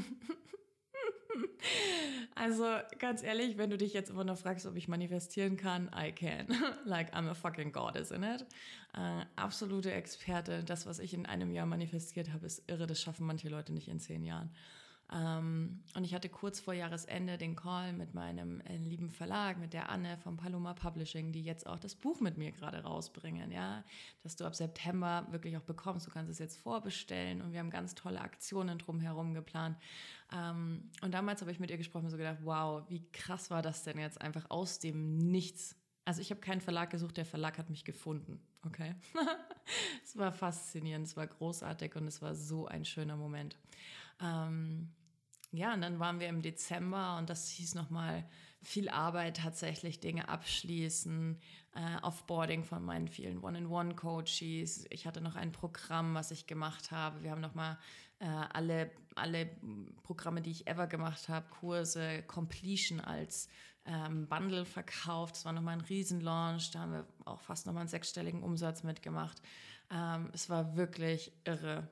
also 2.35 2.65
ganz 2.97 3.23
ehrlich, 3.23 3.57
wenn 3.57 3.69
du 3.69 3.77
dich 3.77 3.91
jetzt 3.91 4.09
immer 4.09 4.23
noch 4.23 4.37
fragst, 4.37 4.65
ob 4.65 4.77
ich 4.77 4.87
manifestieren 4.87 5.57
kann, 5.57 5.91
I 5.93 6.13
can. 6.13 6.47
like 6.85 7.13
I'm 7.13 7.29
a 7.29 7.33
fucking 7.33 7.73
goddess 7.73 8.11
in 8.11 8.23
it. 8.23 8.45
Äh, 8.93 9.25
absolute 9.35 9.91
Experte. 9.91 10.63
Das, 10.63 10.85
was 10.85 10.99
ich 10.99 11.13
in 11.13 11.25
einem 11.25 11.51
Jahr 11.51 11.65
manifestiert 11.65 12.31
habe, 12.31 12.45
ist 12.45 12.69
irre. 12.69 12.87
Das 12.87 13.01
schaffen 13.01 13.25
manche 13.25 13.49
Leute 13.49 13.73
nicht 13.73 13.89
in 13.89 13.99
zehn 13.99 14.23
Jahren. 14.23 14.49
Ähm, 15.11 15.83
und 15.95 16.03
ich 16.03 16.13
hatte 16.13 16.29
kurz 16.29 16.59
vor 16.59 16.73
Jahresende 16.73 17.37
den 17.37 17.55
Call 17.55 17.93
mit 17.93 18.13
meinem 18.13 18.61
äh, 18.61 18.77
lieben 18.77 19.09
Verlag, 19.09 19.59
mit 19.59 19.73
der 19.73 19.89
Anne 19.89 20.17
vom 20.17 20.37
Paloma 20.37 20.73
Publishing, 20.73 21.31
die 21.31 21.43
jetzt 21.43 21.67
auch 21.67 21.79
das 21.79 21.95
Buch 21.95 22.19
mit 22.19 22.37
mir 22.37 22.51
gerade 22.51 22.83
rausbringen, 22.83 23.51
ja, 23.51 23.83
dass 24.21 24.35
du 24.35 24.45
ab 24.45 24.55
September 24.55 25.27
wirklich 25.29 25.57
auch 25.57 25.63
bekommst. 25.63 26.07
Du 26.07 26.11
kannst 26.11 26.31
es 26.31 26.39
jetzt 26.39 26.57
vorbestellen 26.57 27.41
und 27.41 27.51
wir 27.51 27.59
haben 27.59 27.69
ganz 27.69 27.95
tolle 27.95 28.21
Aktionen 28.21 28.79
drumherum 28.79 29.33
geplant. 29.33 29.77
Ähm, 30.31 30.89
und 31.01 31.13
damals 31.13 31.41
habe 31.41 31.51
ich 31.51 31.59
mit 31.59 31.69
ihr 31.69 31.77
gesprochen 31.77 32.05
und 32.05 32.11
so 32.11 32.17
gedacht, 32.17 32.39
wow, 32.43 32.83
wie 32.89 33.03
krass 33.11 33.51
war 33.51 33.61
das 33.61 33.83
denn 33.83 33.99
jetzt 33.99 34.21
einfach 34.21 34.49
aus 34.49 34.79
dem 34.79 35.17
Nichts 35.17 35.75
also 36.05 36.21
ich 36.21 36.31
habe 36.31 36.41
keinen 36.41 36.61
Verlag 36.61 36.89
gesucht, 36.89 37.17
der 37.17 37.25
Verlag 37.25 37.57
hat 37.57 37.69
mich 37.69 37.85
gefunden. 37.85 38.41
Okay. 38.65 38.95
es 40.03 40.17
war 40.17 40.31
faszinierend, 40.33 41.07
es 41.07 41.15
war 41.17 41.27
großartig 41.27 41.95
und 41.95 42.07
es 42.07 42.21
war 42.21 42.35
so 42.35 42.67
ein 42.67 42.85
schöner 42.85 43.15
Moment. 43.15 43.57
Ähm, 44.21 44.91
ja, 45.51 45.73
und 45.73 45.81
dann 45.81 45.99
waren 45.99 46.19
wir 46.19 46.29
im 46.29 46.41
Dezember 46.41 47.17
und 47.17 47.29
das 47.29 47.47
hieß 47.49 47.75
nochmal 47.75 48.25
viel 48.63 48.89
Arbeit 48.89 49.37
tatsächlich, 49.37 49.99
Dinge 49.99 50.29
abschließen, 50.29 51.39
äh, 51.75 52.01
Offboarding 52.01 52.63
von 52.63 52.83
meinen 52.83 53.07
vielen 53.07 53.43
One-in-One-Coaches. 53.43 54.85
Ich 54.89 55.05
hatte 55.05 55.21
noch 55.21 55.35
ein 55.35 55.51
Programm, 55.51 56.15
was 56.15 56.31
ich 56.31 56.47
gemacht 56.47 56.91
habe. 56.91 57.23
Wir 57.23 57.31
haben 57.31 57.41
nochmal 57.41 57.77
äh, 58.19 58.25
alle, 58.25 58.89
alle 59.15 59.49
Programme, 60.01 60.41
die 60.41 60.51
ich 60.51 60.67
ever 60.67 60.87
gemacht 60.87 61.29
habe, 61.29 61.49
Kurse, 61.49 62.23
Completion 62.23 63.01
als 63.01 63.49
ähm, 63.85 64.27
Bundle 64.27 64.65
verkauft. 64.65 65.35
Es 65.35 65.45
war 65.45 65.53
nochmal 65.53 65.75
ein 65.75 65.81
Riesenlaunch. 65.81 66.71
Da 66.71 66.79
haben 66.79 66.93
wir 66.93 67.07
auch 67.25 67.41
fast 67.41 67.65
nochmal 67.65 67.81
einen 67.81 67.89
sechsstelligen 67.89 68.41
Umsatz 68.41 68.83
mitgemacht. 68.83 69.41
Ähm, 69.91 70.29
es 70.33 70.49
war 70.49 70.75
wirklich 70.75 71.33
irre. 71.43 71.89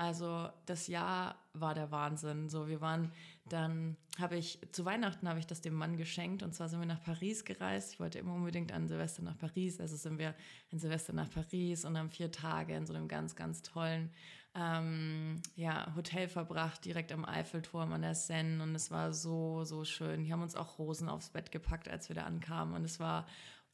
Also 0.00 0.48
das 0.64 0.86
Jahr 0.86 1.34
war 1.52 1.74
der 1.74 1.90
Wahnsinn. 1.90 2.48
So, 2.48 2.68
wir 2.68 2.80
waren 2.80 3.12
dann, 3.50 3.98
habe 4.18 4.38
ich 4.38 4.58
zu 4.72 4.86
Weihnachten 4.86 5.28
habe 5.28 5.38
ich 5.38 5.46
das 5.46 5.60
dem 5.60 5.74
Mann 5.74 5.98
geschenkt 5.98 6.42
und 6.42 6.54
zwar 6.54 6.70
sind 6.70 6.80
wir 6.80 6.86
nach 6.86 7.02
Paris 7.02 7.44
gereist. 7.44 7.92
Ich 7.92 8.00
wollte 8.00 8.18
immer 8.18 8.32
unbedingt 8.32 8.72
an 8.72 8.88
Silvester 8.88 9.20
nach 9.20 9.36
Paris. 9.36 9.78
Also 9.78 9.96
sind 9.96 10.18
wir 10.18 10.34
an 10.72 10.78
Silvester 10.78 11.12
nach 11.12 11.28
Paris 11.28 11.84
und 11.84 11.98
haben 11.98 12.08
vier 12.08 12.32
Tage 12.32 12.74
in 12.74 12.86
so 12.86 12.94
einem 12.94 13.08
ganz, 13.08 13.36
ganz 13.36 13.60
tollen 13.60 14.10
ähm, 14.54 15.42
ja, 15.54 15.92
Hotel 15.94 16.28
verbracht, 16.28 16.82
direkt 16.86 17.12
am 17.12 17.26
Eiffelturm 17.26 17.92
an 17.92 18.00
der 18.00 18.14
Seine 18.14 18.62
und 18.62 18.74
es 18.74 18.90
war 18.90 19.12
so, 19.12 19.64
so 19.64 19.84
schön. 19.84 20.24
Die 20.24 20.32
haben 20.32 20.40
uns 20.40 20.56
auch 20.56 20.78
Rosen 20.78 21.10
aufs 21.10 21.28
Bett 21.28 21.52
gepackt, 21.52 21.90
als 21.90 22.08
wir 22.08 22.16
da 22.16 22.22
ankamen 22.22 22.74
und 22.74 22.84
es 22.84 23.00
war 23.00 23.26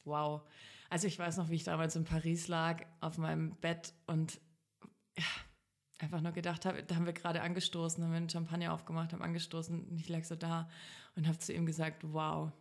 wow. 0.03 0.41
Also 0.89 1.07
ich 1.07 1.17
weiß 1.17 1.37
noch, 1.37 1.47
wie 1.47 1.55
ich 1.55 1.63
damals 1.63 1.95
in 1.95 2.03
Paris 2.03 2.49
lag 2.49 2.83
auf 2.99 3.17
meinem 3.17 3.55
Bett 3.61 3.93
und 4.07 4.41
ja, 5.17 5.23
einfach 5.99 6.21
nur 6.21 6.31
gedacht 6.31 6.65
habe, 6.65 6.83
da 6.83 6.95
haben 6.95 7.05
wir 7.05 7.13
gerade 7.13 7.41
angestoßen, 7.41 8.03
haben 8.03 8.11
wir 8.11 8.17
einen 8.17 8.29
Champagner 8.29 8.73
aufgemacht, 8.73 9.13
haben 9.13 9.21
angestoßen 9.21 9.87
und 9.89 9.99
ich 9.99 10.09
lag 10.09 10.23
so 10.23 10.35
da 10.35 10.69
und 11.15 11.27
habe 11.27 11.39
zu 11.39 11.53
ihm 11.53 11.65
gesagt, 11.65 12.03
wow, 12.11 12.51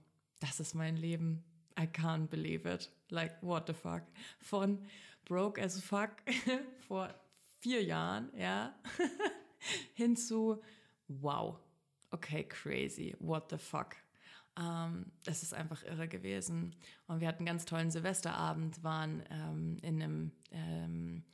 das 0.41 0.61
ist 0.61 0.75
mein 0.75 0.97
Leben. 0.97 1.45
I 1.79 1.83
can't 1.83 2.29
believe 2.29 2.69
it. 2.69 2.91
Like, 3.11 3.43
what 3.43 3.67
the 3.67 3.75
fuck? 3.75 4.03
Von 4.41 4.79
broke 5.25 5.61
as 5.61 5.81
fuck 5.81 6.11
vor 6.89 7.15
vier 7.61 7.83
Jahren, 7.83 8.31
ja, 8.37 8.75
hin 9.95 10.17
zu, 10.17 10.63
wow, 11.09 11.59
okay, 12.11 12.45
crazy, 12.45 13.15
what 13.19 13.51
the 13.51 13.59
fuck. 13.59 13.97
Ähm, 14.59 15.13
das 15.25 15.43
ist 15.43 15.53
einfach 15.53 15.83
irre 15.85 16.09
gewesen. 16.09 16.75
Und 17.07 17.21
wir 17.21 17.29
hatten 17.29 17.41
einen 17.41 17.47
ganz 17.47 17.67
tollen 17.67 17.91
Silvesterabend, 17.91 18.83
waren 18.83 19.23
ähm, 19.31 19.79
in 19.83 20.03
einem 20.03 20.33
ähm, 20.51 21.25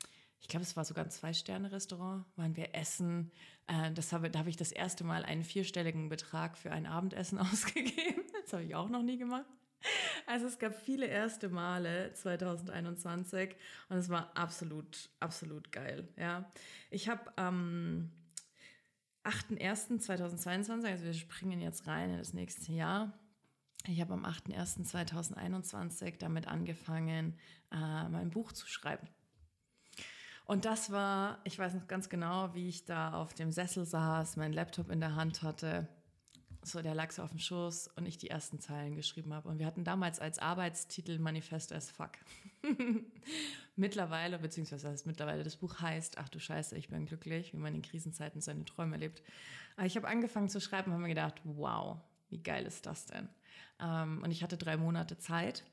ich 0.42 0.48
glaube, 0.48 0.64
es 0.64 0.76
war 0.76 0.84
sogar 0.84 1.04
ein 1.04 1.10
Zwei-Sterne-Restaurant, 1.10 2.24
waren 2.36 2.56
wir 2.56 2.74
essen. 2.74 3.30
Äh, 3.68 3.92
das 3.92 4.12
habe, 4.12 4.28
da 4.28 4.40
habe 4.40 4.50
ich 4.50 4.56
das 4.56 4.72
erste 4.72 5.04
Mal 5.04 5.24
einen 5.24 5.44
vierstelligen 5.44 6.08
Betrag 6.08 6.58
für 6.58 6.72
ein 6.72 6.84
Abendessen 6.84 7.38
ausgegeben. 7.38 8.22
Das 8.42 8.52
habe 8.52 8.64
ich 8.64 8.74
auch 8.74 8.88
noch 8.88 9.02
nie 9.02 9.16
gemacht. 9.16 9.46
Also 10.26 10.46
es 10.46 10.58
gab 10.58 10.74
viele 10.74 11.06
erste 11.06 11.48
Male 11.48 12.12
2021 12.12 13.56
und 13.88 13.96
es 13.96 14.08
war 14.08 14.36
absolut, 14.36 15.10
absolut 15.20 15.72
geil. 15.72 16.08
Ja, 16.16 16.50
ich 16.90 17.08
habe 17.08 17.32
am 17.36 18.10
8.1.2022, 19.24 20.86
also 20.86 21.04
wir 21.04 21.14
springen 21.14 21.60
jetzt 21.60 21.86
rein 21.86 22.10
in 22.10 22.18
das 22.18 22.34
nächste 22.34 22.72
Jahr. 22.72 23.12
Ich 23.86 24.00
habe 24.00 24.14
am 24.14 24.24
8.1.2021 24.24 26.18
damit 26.18 26.46
angefangen, 26.46 27.38
äh, 27.72 28.08
mein 28.08 28.30
Buch 28.30 28.52
zu 28.52 28.66
schreiben. 28.68 29.08
Und 30.44 30.64
das 30.64 30.90
war, 30.90 31.38
ich 31.44 31.58
weiß 31.58 31.74
noch 31.74 31.86
ganz 31.86 32.08
genau, 32.08 32.54
wie 32.54 32.68
ich 32.68 32.84
da 32.84 33.14
auf 33.14 33.34
dem 33.34 33.52
Sessel 33.52 33.84
saß, 33.84 34.36
meinen 34.36 34.52
Laptop 34.52 34.90
in 34.90 35.00
der 35.00 35.14
Hand 35.14 35.42
hatte. 35.42 35.88
So, 36.64 36.80
der 36.80 36.94
lag 36.94 37.10
so 37.10 37.22
auf 37.22 37.30
dem 37.30 37.38
Schoß 37.38 37.88
und 37.96 38.06
ich 38.06 38.18
die 38.18 38.30
ersten 38.30 38.60
Zeilen 38.60 38.94
geschrieben 38.94 39.34
habe. 39.34 39.48
Und 39.48 39.58
wir 39.58 39.66
hatten 39.66 39.84
damals 39.84 40.20
als 40.20 40.38
Arbeitstitel 40.38 41.18
Manifest 41.18 41.72
as 41.72 41.90
Fuck. 41.90 42.12
mittlerweile, 43.76 44.38
beziehungsweise 44.38 44.90
das 44.90 45.06
mittlerweile 45.06 45.42
das 45.42 45.56
Buch 45.56 45.80
heißt, 45.80 46.18
ach 46.18 46.28
du 46.28 46.38
Scheiße, 46.38 46.76
ich 46.76 46.88
bin 46.88 47.06
glücklich, 47.06 47.52
wie 47.52 47.58
man 47.58 47.74
in 47.74 47.82
Krisenzeiten 47.82 48.40
seine 48.40 48.64
Träume 48.64 48.96
lebt. 48.96 49.22
Aber 49.76 49.86
ich 49.86 49.96
habe 49.96 50.08
angefangen 50.08 50.48
zu 50.48 50.60
schreiben 50.60 50.90
und 50.90 50.92
habe 50.92 51.02
mir 51.02 51.08
gedacht, 51.08 51.40
wow, 51.44 51.98
wie 52.28 52.42
geil 52.42 52.64
ist 52.64 52.86
das 52.86 53.06
denn? 53.06 53.28
Ähm, 53.80 54.22
und 54.22 54.30
ich 54.30 54.42
hatte 54.42 54.56
drei 54.56 54.76
Monate 54.76 55.18
Zeit 55.18 55.64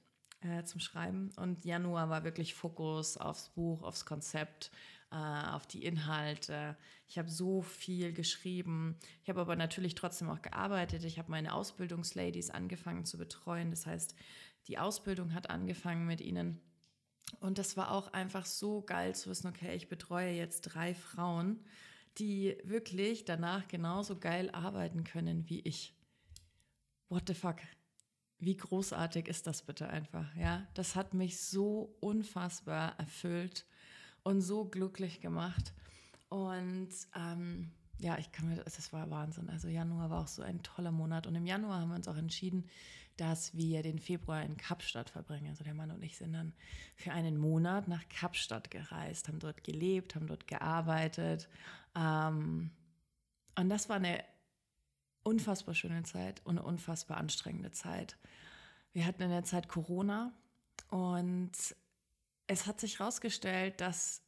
äh, 0.42 0.64
zum 0.64 0.80
Schreiben. 0.80 1.32
Und 1.36 1.66
Januar 1.66 2.10
war 2.10 2.24
wirklich 2.24 2.54
Fokus 2.54 3.18
aufs 3.18 3.50
Buch, 3.50 3.84
aufs 3.84 4.06
Konzept, 4.06 4.72
äh, 5.12 5.16
auf 5.16 5.68
die 5.68 5.84
Inhalte. 5.84 6.78
Ich 7.08 7.18
habe 7.18 7.30
so 7.30 7.62
viel 7.62 8.14
geschrieben. 8.14 8.98
Ich 9.24 9.30
habe 9.30 9.42
aber 9.42 9.56
natürlich 9.56 9.96
trotzdem 9.96 10.30
auch 10.30 10.42
gearbeitet. 10.42 11.04
Ich 11.04 11.18
habe 11.18 11.32
meine 11.32 11.54
Ausbildungsladies 11.54 12.52
angefangen 12.52 13.06
zu 13.06 13.18
betreuen. 13.18 13.72
Das 13.72 13.86
heißt, 13.86 14.16
die 14.68 14.78
Ausbildung 14.78 15.34
hat 15.34 15.50
angefangen 15.50 16.06
mit 16.06 16.22
ihnen. 16.22 16.62
Und 17.40 17.58
das 17.58 17.78
war 17.78 17.92
auch 17.92 18.14
einfach 18.14 18.46
so 18.46 18.82
geil 18.82 19.16
zu 19.16 19.30
wissen, 19.30 19.48
okay, 19.48 19.76
ich 19.76 19.88
betreue 19.88 20.32
jetzt 20.32 20.62
drei 20.62 20.96
Frauen, 20.96 21.60
die 22.18 22.58
wirklich 22.64 23.26
danach 23.26 23.68
genauso 23.68 24.20
geil 24.20 24.50
arbeiten 24.52 25.04
können 25.04 25.48
wie 25.48 25.60
ich. 25.62 25.96
What 27.08 27.24
the 27.28 27.34
fuck? 27.34 27.58
Wie 28.40 28.56
großartig 28.56 29.28
ist 29.28 29.48
das 29.48 29.64
bitte 29.64 29.90
einfach, 29.90 30.34
ja? 30.36 30.66
Das 30.74 30.96
hat 30.96 31.14
mich 31.14 31.40
so 31.40 31.96
unfassbar 32.00 32.98
erfüllt 32.98 33.66
und 34.24 34.42
so 34.42 34.66
glücklich 34.66 35.20
gemacht. 35.20 35.74
Und 36.30 36.90
ähm, 37.16 37.72
ja, 38.00 38.18
ich 38.18 38.32
kann 38.32 38.48
mir, 38.48 38.56
das 38.56 38.94
war 38.94 39.10
Wahnsinn. 39.10 39.50
Also 39.50 39.68
Januar 39.68 40.10
war 40.10 40.22
auch 40.22 40.28
so 40.28 40.42
ein 40.42 40.64
toller 40.64 40.92
Monat. 40.92 41.28
Und 41.28 41.36
im 41.36 41.46
Januar 41.46 41.82
haben 41.82 41.90
wir 41.90 41.96
uns 41.96 42.08
auch 42.08 42.16
entschieden, 42.16 42.66
dass 43.18 43.56
wir 43.56 43.84
den 43.84 44.00
Februar 44.00 44.42
in 44.44 44.56
Kapstadt 44.56 45.10
verbringen. 45.10 45.50
Also 45.50 45.66
der 45.66 45.74
Mann 45.74 45.92
und 45.92 46.02
ich 46.02 46.18
sind 46.18 46.32
dann 46.34 46.54
für 46.96 47.12
einen 47.12 47.38
Monat 47.38 47.90
nach 47.90 48.08
Kapstadt 48.08 48.72
gereist, 48.72 49.28
haben 49.28 49.40
dort 49.40 49.66
gelebt, 49.66 50.16
haben 50.16 50.28
dort 50.28 50.48
gearbeitet. 50.48 51.50
Ähm, 51.96 52.72
und 53.58 53.70
das 53.70 53.90
war 53.90 53.98
eine 53.98 54.24
unfassbar 55.30 55.76
schöne 55.76 56.04
Zeit 56.04 56.42
und 56.44 56.58
eine 56.58 56.68
unfassbar 56.68 57.18
anstrengende 57.18 57.72
Zeit. 57.72 58.18
Wir 58.94 59.06
hatten 59.06 59.22
in 59.22 59.30
der 59.30 59.44
Zeit 59.44 59.68
Corona 59.68 60.34
und 60.90 61.52
es 62.48 62.66
hat 62.66 62.80
sich 62.80 62.98
herausgestellt, 62.98 63.80
dass 63.80 64.24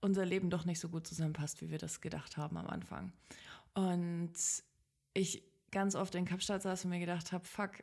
unser 0.00 0.24
Leben 0.24 0.48
doch 0.48 0.64
nicht 0.64 0.80
so 0.80 0.88
gut 0.88 1.06
zusammenpasst, 1.06 1.60
wie 1.60 1.70
wir 1.70 1.78
das 1.78 2.00
gedacht 2.00 2.38
haben 2.38 2.56
am 2.56 2.66
Anfang. 2.66 3.12
Und 3.74 4.32
ich 5.12 5.42
ganz 5.70 5.94
oft 5.94 6.14
in 6.14 6.24
Kapstadt 6.24 6.62
saß 6.62 6.84
und 6.84 6.90
mir 6.90 7.00
gedacht 7.00 7.32
habe, 7.32 7.44
fuck, 7.44 7.82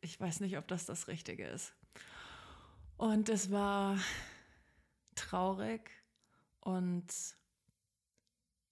ich 0.00 0.18
weiß 0.18 0.40
nicht, 0.40 0.56
ob 0.56 0.66
das 0.68 0.86
das 0.86 1.08
Richtige 1.08 1.46
ist. 1.46 1.74
Und 2.96 3.28
es 3.28 3.50
war 3.50 3.98
traurig 5.14 5.90
und 6.60 7.06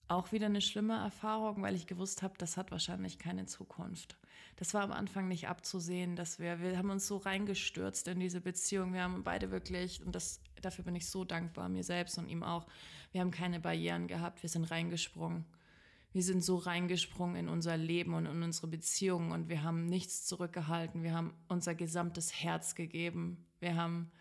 auch 0.09 0.33
wieder 0.33 0.47
eine 0.47 0.61
schlimme 0.61 0.97
Erfahrung, 0.97 1.63
weil 1.63 1.75
ich 1.75 1.87
gewusst 1.87 2.23
habe, 2.23 2.35
das 2.39 2.57
hat 2.57 2.71
wahrscheinlich 2.71 3.19
keine 3.19 3.47
Zukunft. 3.47 4.17
Das 4.57 4.75
war 4.75 4.83
am 4.83 4.93
Anfang 4.93 5.29
nicht 5.29 5.49
abzusehen, 5.49 6.15
dass 6.15 6.39
wir, 6.39 6.61
wir 6.61 6.79
haben 6.79 6.91
uns 6.91 7.07
so 7.07 7.17
reingestürzt 7.17 8.07
in 8.09 8.21
diese 8.21 8.41
Beziehung. 8.41 8.93
Wir 8.93 9.03
haben 9.03 9.25
beide 9.25 9.51
wirklich, 9.51 10.05
und 10.05 10.15
das, 10.15 10.41
dafür 10.61 10.85
bin 10.85 10.95
ich 10.95 11.09
so 11.09 11.25
dankbar, 11.25 11.69
mir 11.69 11.83
selbst 11.83 12.19
und 12.19 12.29
ihm 12.29 12.43
auch, 12.43 12.67
wir 13.13 13.21
haben 13.21 13.31
keine 13.31 13.61
Barrieren 13.61 14.07
gehabt, 14.07 14.43
wir 14.43 14.51
sind 14.51 14.71
reingesprungen. 14.71 15.45
Wir 16.13 16.23
sind 16.23 16.45
so 16.45 16.57
reingesprungen 16.57 17.35
in 17.35 17.49
unser 17.49 17.77
Leben 17.77 18.15
und 18.15 18.27
in 18.27 18.43
unsere 18.45 18.69
Beziehungen 18.69 19.33
und 19.33 19.49
wir 19.49 19.65
haben 19.65 19.87
nichts 19.87 20.27
zurückgehalten. 20.27 21.03
Wir 21.03 21.13
haben 21.13 21.35
unser 21.49 21.75
gesamtes 21.75 22.33
Herz 22.41 22.77
gegeben. 22.77 23.45
Wir 23.59 23.75
haben 23.75 24.13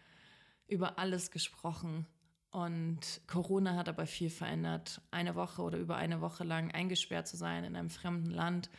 über 0.67 0.97
alles 0.97 1.29
gesprochen. 1.29 2.07
Und 2.53 3.22
Corona 3.25 3.75
hat 3.75 3.89
aber 3.89 4.05
viel 4.05 4.29
verändert. 4.29 5.01
Eine 5.10 5.33
Woche 5.33 5.63
oder 5.63 5.79
über 5.79 5.95
eine 5.95 6.22
Woche 6.22 6.43
lang 6.43 6.69
eingesperrt 6.69 7.27
zu 7.27 7.36
sein 7.36 7.63
in 7.63 7.75
einem 7.75 7.89
fremden 7.89 8.29
Land 8.29 8.69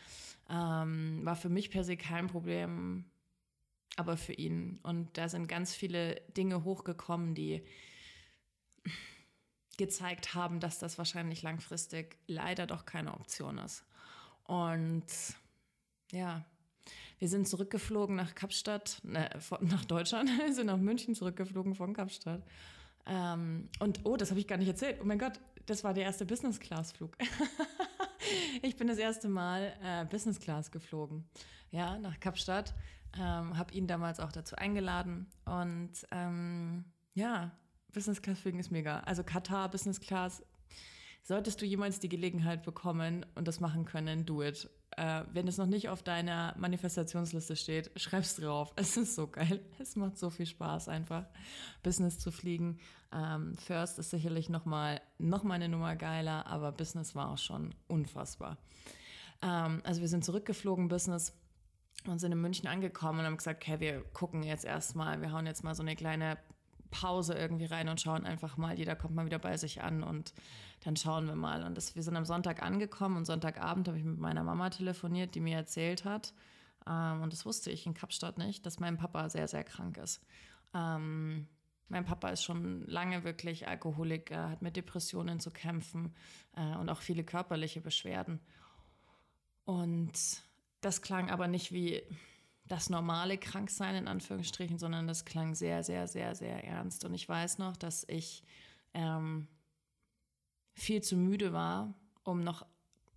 ähm, 0.49 1.25
war 1.25 1.35
für 1.35 1.49
mich 1.49 1.71
per 1.73 1.83
se 1.83 1.97
kein 1.97 2.29
Problem, 2.29 3.05
aber 3.97 4.17
für 4.17 4.33
ihn. 4.33 4.79
Und 4.85 5.19
da 5.19 5.29
sind 5.29 5.49
ganz 5.49 5.75
viele 5.75 6.21
Dinge 6.37 6.63
hochgekommen, 6.63 7.35
die 7.35 7.67
gezeigt 9.77 10.37
haben, 10.37 10.61
dass 10.61 10.79
das 10.79 10.97
wahrscheinlich 10.97 11.43
langfristig 11.43 12.17
leider 12.29 12.69
doch 12.69 12.87
keine 12.87 13.13
Option 13.13 13.59
ist. 13.59 13.85
Und 14.45 15.07
ja, 16.13 16.45
wir 17.19 17.29
sind 17.29 17.49
zurückgeflogen 17.49 18.15
nach 18.15 18.37
Kapstadt, 18.37 19.01
ne, 19.03 19.29
nach 19.63 19.85
Deutschland, 19.85 20.31
wir 20.39 20.55
sind 20.55 20.67
nach 20.67 20.79
München 20.79 21.17
zurückgeflogen 21.17 21.75
von 21.75 21.93
Kapstadt 21.93 22.45
ähm, 23.07 23.69
und 23.81 24.01
oh, 24.05 24.17
das 24.17 24.31
habe 24.31 24.41
ich 24.41 24.47
gar 24.47 24.57
nicht 24.57 24.69
erzählt. 24.69 24.99
Oh 25.01 25.05
mein 25.05 25.19
Gott, 25.19 25.41
das 25.67 25.85
war 25.85 25.95
der 25.95 26.05
erste 26.05 26.25
Business 26.25 26.61
Class 26.61 26.93
Flug. 26.93 27.17
ich 28.63 28.77
bin 28.77 28.89
das 28.89 28.99
erste 28.99 29.29
Mal 29.29 29.75
äh, 29.83 30.05
Business 30.07 30.41
Class 30.41 30.71
geflogen, 30.71 31.25
ja, 31.71 31.99
nach 31.99 32.19
Kapstadt. 32.21 32.75
Ähm, 33.17 33.57
habe 33.57 33.73
ihn 33.75 33.87
damals 33.87 34.19
auch 34.19 34.33
dazu 34.33 34.57
eingeladen 34.57 35.27
und 35.45 35.93
ähm, 36.11 36.85
ja, 37.15 37.53
Business 37.93 38.21
Class 38.21 38.41
fliegen 38.41 38.59
ist 38.59 38.73
mega. 38.73 39.01
Also 39.01 39.23
Katar 39.23 39.71
Business 39.71 40.01
Class. 40.01 40.43
Solltest 41.23 41.63
du 41.63 41.65
jemals 41.65 42.01
die 42.01 42.09
Gelegenheit 42.09 42.65
bekommen 42.65 43.25
und 43.35 43.49
das 43.49 43.61
machen 43.61 43.85
können, 43.85 44.27
do 44.27 44.43
it. 44.43 44.69
Äh, 44.97 45.25
wenn 45.33 45.49
es 45.49 45.59
noch 45.59 45.67
nicht 45.67 45.89
auf 45.89 46.03
deiner 46.03 46.55
Manifestationsliste 46.57 47.57
steht, 47.57 47.91
schreib's 47.97 48.37
drauf. 48.37 48.73
Es 48.77 48.97
ist 48.97 49.15
so 49.15 49.27
geil. 49.27 49.61
Es 49.79 49.97
macht 49.97 50.19
so 50.19 50.31
viel 50.31 50.47
Spaß, 50.47 50.89
einfach 50.89 51.27
Business 51.83 52.19
zu 52.19 52.31
fliegen. 52.31 52.79
Ähm, 53.13 53.57
First 53.57 53.99
ist 53.99 54.11
sicherlich 54.11 54.49
nochmal 54.49 55.01
noch 55.19 55.43
mal 55.43 55.55
eine 55.55 55.69
Nummer 55.69 55.97
geiler, 55.97 56.47
aber 56.47 56.73
Business 56.73 57.15
war 57.15 57.31
auch 57.31 57.39
schon 57.39 57.75
unfassbar. 57.89 58.59
Ähm, 59.43 59.81
also 59.85 60.01
wir 60.01 60.09
sind 60.09 60.25
zurückgeflogen, 60.25 60.89
Business, 60.89 61.33
und 62.07 62.19
sind 62.19 62.33
in 62.33 62.41
München 62.41 62.69
angekommen 62.69 63.21
und 63.21 63.27
haben 63.27 63.37
gesagt, 63.37 63.63
okay, 63.63 63.81
wir 63.81 64.03
gucken 64.13 64.43
jetzt 64.43 64.65
erstmal, 64.65 65.21
wir 65.23 65.33
hauen 65.33 65.47
jetzt 65.47 65.65
mal 65.65 65.75
so 65.75 65.83
eine 65.83 65.97
kleine 65.97 66.37
Pause 66.95 67.35
irgendwie 67.35 67.65
rein 67.65 67.89
und 67.89 68.01
schauen 68.01 68.25
einfach 68.25 68.57
mal, 68.57 68.79
jeder 68.79 68.95
kommt 68.95 69.15
mal 69.15 69.27
wieder 69.27 69.39
bei 69.39 69.57
sich 69.57 69.83
an 69.83 70.03
und 70.03 70.33
dann 70.85 70.97
schauen 70.97 71.27
wir 71.27 71.35
mal. 71.35 71.65
Und 71.65 71.77
das, 71.77 71.97
wir 71.97 72.03
sind 72.03 72.17
am 72.17 72.25
Sonntag 72.25 72.63
angekommen 72.63 73.17
und 73.17 73.25
Sonntagabend 73.25 73.89
habe 73.89 73.99
ich 73.99 74.05
mit 74.05 74.19
meiner 74.19 74.45
Mama 74.45 74.71
telefoniert, 74.71 75.35
die 75.35 75.41
mir 75.41 75.57
erzählt 75.57 76.05
hat, 76.05 76.33
ähm, 76.87 77.23
und 77.23 77.33
das 77.33 77.47
wusste 77.47 77.71
ich 77.71 77.87
in 77.87 77.95
Kapstadt 77.95 78.39
nicht, 78.39 78.67
dass 78.67 78.81
mein 78.81 78.97
Papa 78.97 79.29
sehr, 79.29 79.49
sehr 79.49 79.65
krank 79.65 79.97
ist. 79.99 80.21
Ähm, 80.75 81.47
mein 81.89 82.05
Papa 82.05 82.29
ist 82.29 82.43
schon 82.43 82.87
lange 82.87 83.25
wirklich 83.25 83.69
Alkoholiker, 83.69 84.51
hat 84.51 84.63
mit 84.63 84.77
Depressionen 84.77 85.41
zu 85.41 85.51
kämpfen 85.51 86.15
äh, 86.57 86.77
und 86.77 86.89
auch 86.89 87.01
viele 87.01 87.25
körperliche 87.25 87.81
Beschwerden. 87.81 88.41
Und 89.65 90.13
das 90.81 91.03
klang 91.03 91.31
aber 91.31 91.49
nicht 91.49 91.73
wie 91.73 92.03
das 92.67 92.89
normale 92.89 93.37
Kranksein 93.39 93.95
in 93.95 94.09
Anführungsstrichen, 94.09 94.79
sondern 94.79 95.07
das 95.07 95.25
klang 95.25 95.55
sehr, 95.55 95.85
sehr, 95.85 96.09
sehr, 96.09 96.35
sehr 96.35 96.65
ernst. 96.65 97.05
Und 97.05 97.15
ich 97.15 97.29
weiß 97.29 97.59
noch, 97.59 97.77
dass 97.77 98.05
ich 98.09 98.43
ähm, 98.95 99.49
viel 100.75 101.03
zu 101.03 101.17
müde 101.17 101.53
war, 101.53 101.95
um 102.25 102.41
noch 102.41 102.65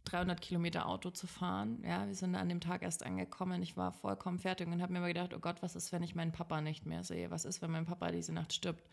300 0.05 0.39
Kilometer 0.39 0.87
Auto 0.87 1.09
zu 1.09 1.27
fahren. 1.27 1.83
Ja, 1.83 2.07
wir 2.07 2.15
sind 2.15 2.35
an 2.35 2.49
dem 2.49 2.61
Tag 2.61 2.81
erst 2.81 3.03
angekommen. 3.03 3.61
Ich 3.61 3.75
war 3.75 3.91
vollkommen 3.91 4.39
fertig 4.39 4.67
und 4.67 4.81
habe 4.81 4.93
mir 4.93 4.99
immer 4.99 5.07
gedacht, 5.09 5.33
oh 5.33 5.39
Gott, 5.39 5.61
was 5.61 5.75
ist, 5.75 5.91
wenn 5.91 6.03
ich 6.03 6.15
meinen 6.15 6.31
Papa 6.31 6.61
nicht 6.61 6.85
mehr 6.85 7.03
sehe? 7.03 7.29
Was 7.29 7.45
ist, 7.45 7.61
wenn 7.61 7.71
mein 7.71 7.85
Papa 7.85 8.11
diese 8.11 8.33
Nacht 8.33 8.53
stirbt? 8.53 8.83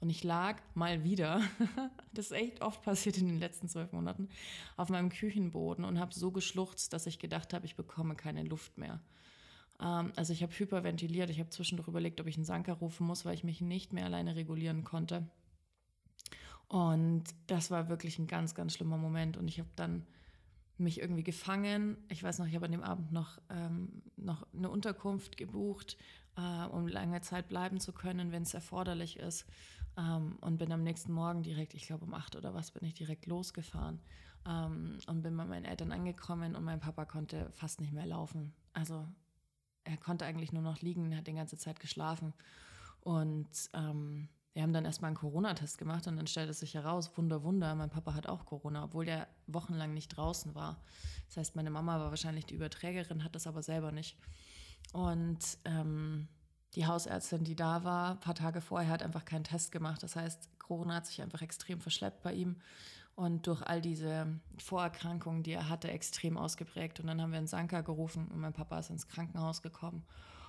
Und 0.00 0.10
ich 0.10 0.22
lag 0.22 0.60
mal 0.74 1.02
wieder, 1.04 1.40
das 2.14 2.26
ist 2.26 2.32
echt 2.32 2.62
oft 2.62 2.82
passiert 2.82 3.18
in 3.18 3.26
den 3.26 3.38
letzten 3.38 3.68
zwölf 3.68 3.92
Monaten, 3.92 4.28
auf 4.76 4.88
meinem 4.88 5.10
Küchenboden 5.10 5.84
und 5.84 5.98
habe 5.98 6.14
so 6.14 6.30
geschluchzt, 6.30 6.92
dass 6.92 7.06
ich 7.06 7.18
gedacht 7.18 7.52
habe, 7.52 7.66
ich 7.66 7.76
bekomme 7.76 8.14
keine 8.14 8.44
Luft 8.44 8.78
mehr. 8.78 9.00
Ähm, 9.80 10.12
also 10.16 10.32
ich 10.32 10.42
habe 10.42 10.52
hyperventiliert. 10.52 11.30
Ich 11.30 11.40
habe 11.40 11.50
zwischendurch 11.50 11.88
überlegt, 11.88 12.20
ob 12.20 12.26
ich 12.26 12.36
einen 12.36 12.44
Sanker 12.44 12.74
rufen 12.74 13.06
muss, 13.06 13.24
weil 13.24 13.34
ich 13.34 13.44
mich 13.44 13.60
nicht 13.60 13.92
mehr 13.92 14.04
alleine 14.04 14.36
regulieren 14.36 14.84
konnte. 14.84 15.26
Und 16.68 17.24
das 17.46 17.70
war 17.70 17.88
wirklich 17.88 18.18
ein 18.18 18.26
ganz, 18.26 18.54
ganz 18.54 18.74
schlimmer 18.74 18.96
Moment. 18.96 19.36
Und 19.36 19.48
ich 19.48 19.58
habe 19.58 19.70
dann 19.76 20.06
mich 20.78 21.00
irgendwie 21.00 21.24
gefangen. 21.24 21.96
Ich 22.08 22.22
weiß 22.22 22.38
noch, 22.38 22.46
ich 22.46 22.54
habe 22.54 22.66
an 22.66 22.72
dem 22.72 22.82
Abend 22.82 23.12
noch, 23.12 23.38
ähm, 23.50 24.02
noch 24.16 24.46
eine 24.54 24.70
Unterkunft 24.70 25.36
gebucht, 25.36 25.96
äh, 26.36 26.66
um 26.66 26.88
lange 26.88 27.20
Zeit 27.20 27.48
bleiben 27.48 27.80
zu 27.80 27.92
können, 27.92 28.32
wenn 28.32 28.42
es 28.42 28.54
erforderlich 28.54 29.18
ist. 29.18 29.46
Ähm, 29.98 30.38
und 30.40 30.58
bin 30.58 30.72
am 30.72 30.82
nächsten 30.82 31.12
Morgen 31.12 31.42
direkt, 31.42 31.74
ich 31.74 31.86
glaube 31.86 32.04
um 32.04 32.14
acht 32.14 32.36
oder 32.36 32.54
was, 32.54 32.70
bin 32.70 32.84
ich 32.84 32.94
direkt 32.94 33.26
losgefahren 33.26 34.00
ähm, 34.46 34.98
und 35.06 35.22
bin 35.22 35.36
bei 35.36 35.44
meinen 35.44 35.64
Eltern 35.64 35.92
angekommen 35.92 36.54
und 36.54 36.64
mein 36.64 36.80
Papa 36.80 37.04
konnte 37.04 37.50
fast 37.50 37.80
nicht 37.80 37.92
mehr 37.92 38.06
laufen. 38.06 38.54
Also 38.72 39.06
er 39.84 39.96
konnte 39.96 40.24
eigentlich 40.24 40.52
nur 40.52 40.62
noch 40.62 40.80
liegen, 40.80 41.16
hat 41.16 41.26
die 41.26 41.32
ganze 41.32 41.56
Zeit 41.56 41.80
geschlafen. 41.80 42.32
Und 43.00 43.48
ähm, 43.74 44.28
wir 44.52 44.62
haben 44.62 44.72
dann 44.72 44.84
erstmal 44.84 45.08
einen 45.08 45.16
Corona-Test 45.16 45.78
gemacht 45.78 46.06
und 46.06 46.16
dann 46.16 46.26
stellte 46.26 46.50
es 46.50 46.60
sich 46.60 46.74
heraus, 46.74 47.16
Wunder, 47.16 47.42
Wunder, 47.44 47.74
mein 47.74 47.90
Papa 47.90 48.14
hat 48.14 48.26
auch 48.26 48.44
Corona, 48.44 48.84
obwohl 48.84 49.04
der 49.04 49.28
wochenlang 49.46 49.94
nicht 49.94 50.08
draußen 50.08 50.54
war. 50.54 50.82
Das 51.28 51.36
heißt, 51.36 51.56
meine 51.56 51.70
Mama 51.70 51.98
war 52.00 52.10
wahrscheinlich 52.10 52.46
die 52.46 52.54
Überträgerin, 52.54 53.22
hat 53.22 53.34
das 53.34 53.46
aber 53.46 53.62
selber 53.62 53.92
nicht. 53.92 54.16
Und 54.92 55.38
ähm, 55.64 56.28
die 56.74 56.86
Hausärztin, 56.86 57.44
die 57.44 57.56
da 57.56 57.84
war, 57.84 58.12
ein 58.12 58.20
paar 58.20 58.34
Tage 58.34 58.60
vorher, 58.60 58.90
hat 58.90 59.02
einfach 59.02 59.24
keinen 59.24 59.44
Test 59.44 59.70
gemacht. 59.72 60.02
Das 60.02 60.16
heißt, 60.16 60.58
Corona 60.58 60.96
hat 60.96 61.06
sich 61.06 61.22
einfach 61.22 61.42
extrem 61.42 61.80
verschleppt 61.80 62.22
bei 62.22 62.32
ihm 62.32 62.56
und 63.20 63.46
durch 63.46 63.60
all 63.60 63.82
diese 63.82 64.26
Vorerkrankungen, 64.56 65.42
die 65.42 65.52
er 65.52 65.68
hatte, 65.68 65.90
extrem 65.90 66.38
ausgeprägt. 66.38 67.00
Und 67.00 67.06
dann 67.06 67.20
haben 67.20 67.32
wir 67.32 67.36
einen 67.36 67.46
Sanka 67.46 67.82
gerufen 67.82 68.28
und 68.28 68.40
mein 68.40 68.54
Papa 68.54 68.78
ist 68.78 68.88
ins 68.88 69.08
Krankenhaus 69.08 69.60
gekommen. 69.60 70.06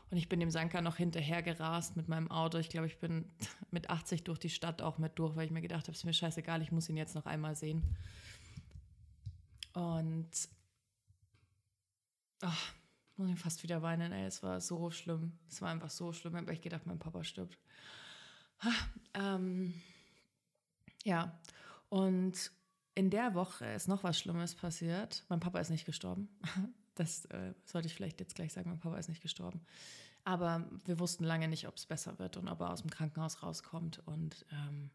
Und 0.09 0.15
ich 0.15 0.29
bin 0.29 0.39
dem 0.39 0.49
Sanka 0.49 0.81
noch 0.81 0.95
hinterher 0.95 1.43
gerast 1.43 1.97
mit 1.97 2.07
meinem 2.07 2.31
Auto. 2.31 2.59
Ich 2.59 2.69
glaube, 2.69 2.87
ich 2.87 2.97
bin 2.97 3.25
mit 3.71 3.89
80 3.89 4.23
durch 4.23 4.39
die 4.39 4.49
Stadt 4.49 4.81
auch 4.81 4.99
mit 4.99 5.19
durch, 5.19 5.35
weil 5.35 5.43
ich 5.43 5.51
mir 5.51 5.59
gedacht 5.59 5.83
habe, 5.83 5.91
es 5.91 5.97
ist 5.97 6.05
mir 6.05 6.13
scheißegal, 6.13 6.61
ich 6.61 6.71
muss 6.71 6.87
ihn 6.87 6.95
jetzt 6.95 7.13
noch 7.13 7.25
einmal 7.25 7.57
sehen. 7.57 7.83
Und 9.73 10.29
ach, 12.39 12.73
muss 13.17 13.31
ich 13.31 13.37
fast 13.37 13.63
wieder 13.63 13.81
weinen, 13.81 14.13
ey. 14.13 14.25
Es 14.25 14.43
war 14.43 14.61
so 14.61 14.91
schlimm. 14.91 15.33
Es 15.49 15.61
war 15.61 15.71
einfach 15.71 15.89
so 15.89 16.13
schlimm, 16.13 16.47
ich 16.49 16.61
gedacht, 16.61 16.85
mein 16.85 16.99
Papa 16.99 17.25
stirbt. 17.25 17.57
Ähm, 19.13 19.73
ja, 21.03 21.37
und 21.89 22.49
in 22.95 23.09
der 23.09 23.33
Woche 23.33 23.65
ist 23.65 23.87
noch 23.87 24.03
was 24.03 24.19
Schlimmes 24.19 24.55
passiert. 24.55 25.23
Mein 25.29 25.39
Papa 25.39 25.59
ist 25.59 25.69
nicht 25.69 25.85
gestorben. 25.85 26.29
Das 26.95 27.23
äh, 27.27 27.53
sollte 27.63 27.87
ich 27.87 27.95
vielleicht 27.95 28.19
jetzt 28.19 28.35
gleich 28.35 28.51
sagen. 28.51 28.69
Mein 28.69 28.81
Papa 28.81 28.97
ist 28.97 29.07
nicht 29.07 29.21
gestorben. 29.21 29.61
Aber 30.25 30.69
wir 30.83 30.99
wussten 30.99 31.23
lange 31.23 31.47
nicht, 31.47 31.65
ob 31.69 31.77
es 31.77 31.85
besser 31.85 32.19
wird 32.19 32.35
und 32.35 32.49
ob 32.49 32.59
er 32.59 32.69
aus 32.69 32.81
dem 32.81 32.91
Krankenhaus 32.91 33.41
rauskommt 33.41 34.05
und 34.05 34.45
ähm, 34.51 34.91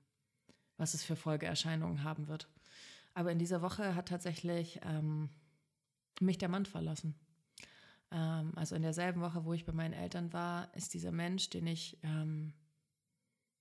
was 0.76 0.92
es 0.92 1.02
für 1.02 1.16
Folgeerscheinungen 1.16 2.04
haben 2.04 2.28
wird. 2.28 2.48
Aber 3.14 3.32
in 3.32 3.38
dieser 3.38 3.62
Woche 3.62 3.94
hat 3.94 4.08
tatsächlich 4.08 4.78
ähm, 4.84 5.30
mich 6.20 6.36
der 6.36 6.50
Mann 6.50 6.66
verlassen. 6.66 7.14
Ähm, 8.10 8.52
also 8.56 8.76
in 8.76 8.82
derselben 8.82 9.22
Woche, 9.22 9.46
wo 9.46 9.54
ich 9.54 9.64
bei 9.64 9.72
meinen 9.72 9.94
Eltern 9.94 10.34
war, 10.34 10.72
ist 10.74 10.92
dieser 10.92 11.12
Mensch, 11.12 11.48
den 11.48 11.66
ich 11.66 11.98
ähm, 12.02 12.52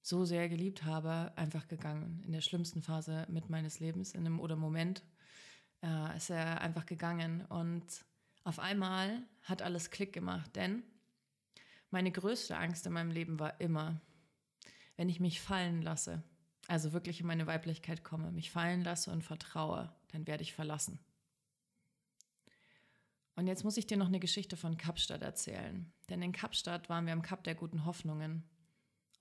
so 0.05 0.23
sehr 0.23 0.47
geliebt 0.49 0.83
habe, 0.83 1.33
einfach 1.35 1.67
gegangen. 1.67 2.21
In 2.25 2.31
der 2.31 2.41
schlimmsten 2.41 2.83
Phase 2.83 3.25
mit 3.27 3.49
meines 3.49 3.79
Lebens, 3.79 4.13
in 4.13 4.19
einem 4.19 4.39
oder 4.39 4.55
Moment, 4.55 5.03
äh, 5.81 6.15
ist 6.15 6.29
er 6.29 6.61
einfach 6.61 6.85
gegangen. 6.85 7.43
Und 7.45 7.83
auf 8.43 8.59
einmal 8.59 9.23
hat 9.41 9.63
alles 9.63 9.89
Klick 9.89 10.13
gemacht, 10.13 10.55
denn 10.55 10.83
meine 11.89 12.11
größte 12.11 12.55
Angst 12.55 12.85
in 12.85 12.93
meinem 12.93 13.09
Leben 13.09 13.39
war 13.39 13.59
immer, 13.59 13.99
wenn 14.95 15.09
ich 15.09 15.19
mich 15.19 15.41
fallen 15.41 15.81
lasse, 15.81 16.21
also 16.67 16.93
wirklich 16.93 17.19
in 17.19 17.25
meine 17.25 17.47
Weiblichkeit 17.47 18.03
komme, 18.03 18.31
mich 18.31 18.51
fallen 18.51 18.83
lasse 18.83 19.11
und 19.11 19.23
vertraue, 19.23 19.91
dann 20.09 20.27
werde 20.27 20.43
ich 20.43 20.53
verlassen. 20.53 20.99
Und 23.35 23.47
jetzt 23.47 23.63
muss 23.63 23.77
ich 23.77 23.87
dir 23.87 23.97
noch 23.97 24.07
eine 24.07 24.19
Geschichte 24.19 24.55
von 24.55 24.77
Kapstadt 24.77 25.23
erzählen. 25.23 25.91
Denn 26.09 26.21
in 26.21 26.31
Kapstadt 26.31 26.89
waren 26.89 27.07
wir 27.07 27.13
am 27.13 27.23
Kap 27.23 27.43
der 27.43 27.55
guten 27.55 27.85
Hoffnungen. 27.85 28.43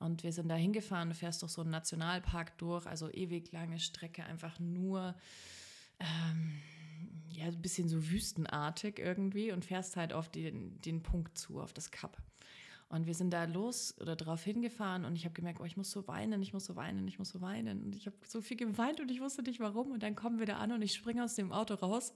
Und 0.05 0.23
wir 0.23 0.33
sind 0.33 0.49
da 0.49 0.55
hingefahren, 0.55 1.09
du 1.09 1.15
fährst 1.15 1.41
durch 1.41 1.53
so 1.53 1.63
einen 1.63 1.71
Nationalpark 1.71 2.59
durch, 2.59 2.87
also 2.87 3.11
ewig 3.11 3.51
lange 3.53 3.79
Strecke, 3.81 4.23
einfach 4.25 4.61
nur 4.61 5.15
ähm, 5.99 6.61
ja, 7.31 7.47
ein 7.47 7.63
bisschen 7.63 7.89
so 7.89 8.11
wüstenartig 8.11 8.99
irgendwie 8.99 9.51
und 9.51 9.65
fährst 9.65 9.97
halt 9.97 10.13
auf 10.13 10.29
den, 10.29 10.79
den 10.83 11.03
Punkt 11.03 11.39
zu, 11.39 11.59
auf 11.59 11.73
das 11.73 11.91
Kap. 11.91 12.19
Und 12.91 13.07
wir 13.07 13.15
sind 13.15 13.31
da 13.31 13.45
los 13.45 13.99
oder 13.99 14.15
drauf 14.15 14.45
hingefahren 14.45 15.07
und 15.07 15.17
ich 15.17 15.25
habe 15.25 15.33
gemerkt, 15.33 15.61
oh, 15.61 15.65
ich 15.65 15.79
muss 15.79 15.91
so 15.91 16.07
weinen, 16.07 16.43
ich 16.43 16.53
muss 16.53 16.67
so 16.67 16.77
weinen, 16.77 17.09
ich 17.09 17.19
muss 17.19 17.31
so 17.31 17.41
weinen. 17.41 17.83
Und 17.83 17.97
ich 17.97 18.07
habe 18.07 18.17
so 18.27 18.43
viel 18.43 18.59
geweint 18.59 19.01
und 19.01 19.11
ich 19.11 19.23
wusste 19.23 19.43
nicht 19.43 19.59
warum. 19.59 19.91
Und 19.91 20.03
dann 20.03 20.15
kommen 20.15 20.39
wir 20.39 20.47
da 20.47 20.59
an 20.59 20.71
und 20.71 20.83
ich 20.83 20.93
springe 20.93 21.25
aus 21.25 21.35
dem 21.35 21.51
Auto 21.51 21.75
raus 21.75 22.13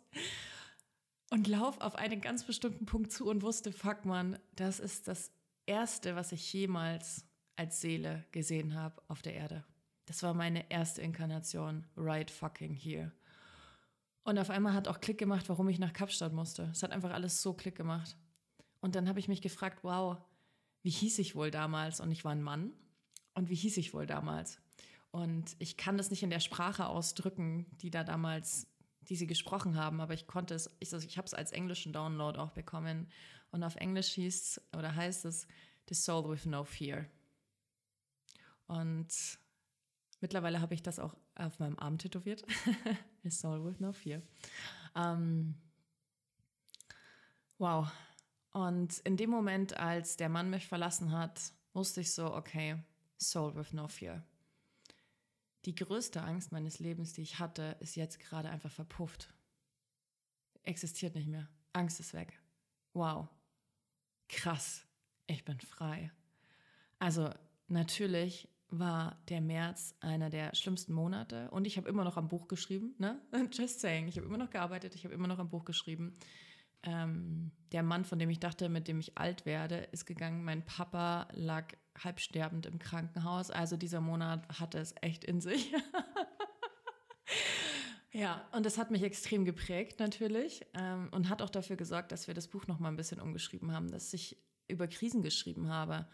und 1.31 1.49
laufe 1.49 1.81
auf 1.81 1.95
einen 1.95 2.21
ganz 2.21 2.45
bestimmten 2.45 2.85
Punkt 2.85 3.13
zu 3.13 3.29
und 3.29 3.41
wusste, 3.41 3.73
fuck 3.73 4.05
man, 4.05 4.39
das 4.57 4.79
ist 4.79 5.09
das 5.09 5.33
Erste, 5.65 6.17
was 6.17 6.33
ich 6.33 6.53
jemals 6.53 7.28
als 7.59 7.81
Seele 7.81 8.25
gesehen 8.31 8.75
habe 8.75 9.03
auf 9.09 9.21
der 9.23 9.35
Erde. 9.35 9.65
Das 10.07 10.23
war 10.23 10.33
meine 10.33 10.71
erste 10.71 11.03
Inkarnation, 11.03 11.87
right 11.97 12.31
fucking 12.31 12.73
here. 12.73 13.13
Und 14.23 14.39
auf 14.39 14.51
einmal 14.51 14.75
hat 14.75 14.89
auch 14.89 15.01
Klick 15.01 15.19
gemacht, 15.19 15.49
warum 15.49 15.69
ich 15.69 15.79
nach 15.79 15.93
Kapstadt 15.93 16.33
musste. 16.33 16.69
Es 16.73 16.83
hat 16.83 16.93
einfach 16.93 17.11
alles 17.11 17.43
so 17.43 17.53
Klick 17.55 17.77
gemacht. 17.77 18.17
Und 18.81 18.95
dann 18.95 19.09
habe 19.09 19.19
ich 19.19 19.29
mich 19.29 19.43
gefragt, 19.43 19.81
wow, 19.83 20.19
wie 20.83 20.91
hieß 20.91 21.19
ich 21.19 21.35
wohl 21.35 21.51
damals? 21.51 22.01
Und 22.01 22.13
ich 22.13 22.25
war 22.25 22.33
ein 22.33 22.43
Mann. 22.43 22.73
Und 23.35 23.51
wie 23.51 23.55
hieß 23.55 23.77
ich 23.77 23.93
wohl 23.93 24.07
damals? 24.07 24.61
Und 25.11 25.57
ich 25.59 25.77
kann 25.77 25.97
das 25.97 26.11
nicht 26.11 26.23
in 26.23 26.31
der 26.31 26.41
Sprache 26.41 26.87
ausdrücken, 26.87 27.67
die 27.81 27.91
da 27.91 28.05
damals, 28.05 28.67
die 29.01 29.17
sie 29.17 29.27
gesprochen 29.27 29.77
haben, 29.77 30.01
aber 30.01 30.15
ich 30.15 30.27
konnte 30.27 30.55
es, 30.55 30.77
ich, 30.79 30.93
also 30.93 31.07
ich 31.07 31.17
habe 31.17 31.27
es 31.27 31.35
als 31.35 31.53
englischen 31.53 31.93
Download 31.93 32.39
auch 32.39 32.53
bekommen. 32.53 33.09
Und 33.51 33.65
auf 33.65 33.77
Englisch 33.77 34.13
hieß 34.13 34.61
oder 34.77 34.95
heißt 34.95 35.25
es 35.25 35.47
The 35.89 35.95
Soul 35.95 36.31
with 36.31 36.45
No 36.45 36.65
Fear. 36.65 37.07
Und 38.69 39.09
mittlerweile 40.21 40.61
habe 40.61 40.75
ich 40.75 40.83
das 40.83 40.99
auch 40.99 41.17
auf 41.35 41.59
meinem 41.59 41.79
Arm 41.79 41.99
tätowiert. 41.99 42.45
A 43.27 43.31
soul 43.31 43.65
with 43.65 43.81
no 43.81 43.93
fear. 43.93 44.23
Ähm, 44.95 45.55
wow. 47.59 47.91
Und 48.53 48.99
in 49.01 49.17
dem 49.17 49.31
Moment, 49.31 49.77
als 49.77 50.17
der 50.17 50.29
Mann 50.29 50.51
mich 50.51 50.67
verlassen 50.67 51.13
hat, 51.13 51.53
wusste 51.73 52.01
ich 52.01 52.13
so, 52.13 52.33
okay, 52.35 52.83
soul 53.19 53.55
with 53.55 53.73
no 53.73 53.89
fear. 53.89 54.23
Die 55.65 55.75
größte 55.75 56.23
Angst 56.23 56.53
meines 56.53 56.79
Lebens, 56.79 57.13
die 57.13 57.23
ich 57.23 57.39
hatte, 57.39 57.77
ist 57.81 57.97
jetzt 57.97 58.21
gerade 58.21 58.49
einfach 58.49 58.71
verpufft. 58.71 59.33
Existiert 60.63 61.15
nicht 61.15 61.29
mehr. 61.29 61.49
Angst 61.73 62.01
ist 62.01 62.15
weg. 62.15 62.41
Wow. 62.93 63.29
Krass. 64.29 64.85
Ich 65.27 65.45
bin 65.45 65.61
frei. 65.61 66.11
Also 66.99 67.31
natürlich 67.67 68.49
war 68.71 69.19
der 69.29 69.41
März 69.41 69.95
einer 70.01 70.31
der 70.31 70.55
schlimmsten 70.55 70.93
Monate 70.93 71.51
und 71.51 71.67
ich 71.67 71.77
habe 71.77 71.89
immer 71.89 72.05
noch 72.05 72.17
am 72.17 72.29
Buch 72.29 72.49
geschrieben. 72.49 72.95
Ne? 72.99 73.21
Just 73.53 73.81
saying, 73.81 74.09
ich 74.09 74.17
habe 74.17 74.27
immer 74.27 74.39
noch 74.39 74.51
gearbeitet, 74.51 74.95
ich 74.95 75.05
habe 75.05 75.15
immer 75.15 75.29
noch 75.29 75.39
am 75.39 75.49
Buch 75.49 75.65
geschrieben. 75.65 76.15
Ähm, 76.83 77.51
der 77.73 77.83
Mann, 77.83 78.05
von 78.05 78.19
dem 78.19 78.31
ich 78.31 78.39
dachte, 78.39 78.69
mit 78.69 78.89
dem 78.89 79.01
ich 79.01 79.19
alt 79.19 79.47
werde, 79.47 79.79
ist 79.93 80.07
gegangen. 80.07 80.45
Mein 80.45 80.65
Papa 80.65 81.29
lag 81.33 81.73
halbsterbend 82.03 82.67
im 82.67 82.79
Krankenhaus. 82.79 83.51
Also 83.51 83.77
dieser 83.77 84.01
Monat 84.01 84.61
hatte 84.61 84.79
es 84.79 84.95
echt 85.01 85.25
in 85.25 85.41
sich. 85.41 85.73
ja, 88.13 88.47
und 88.53 88.65
das 88.65 88.79
hat 88.79 88.91
mich 88.91 89.03
extrem 89.03 89.45
geprägt 89.45 89.99
natürlich 89.99 90.65
ähm, 90.75 91.09
und 91.11 91.29
hat 91.29 91.43
auch 91.43 91.51
dafür 91.51 91.77
gesorgt, 91.77 92.13
dass 92.13 92.29
wir 92.29 92.35
das 92.35 92.49
Buch 92.49 92.67
noch 92.69 92.79
mal 92.79 92.89
ein 92.89 92.97
bisschen 92.97 93.21
umgeschrieben 93.21 93.73
haben, 93.73 93.91
dass 93.91 94.15
ich 94.15 94.37
über 94.69 94.87
Krisen 94.89 95.23
geschrieben 95.23 95.69
habe. 95.69 96.07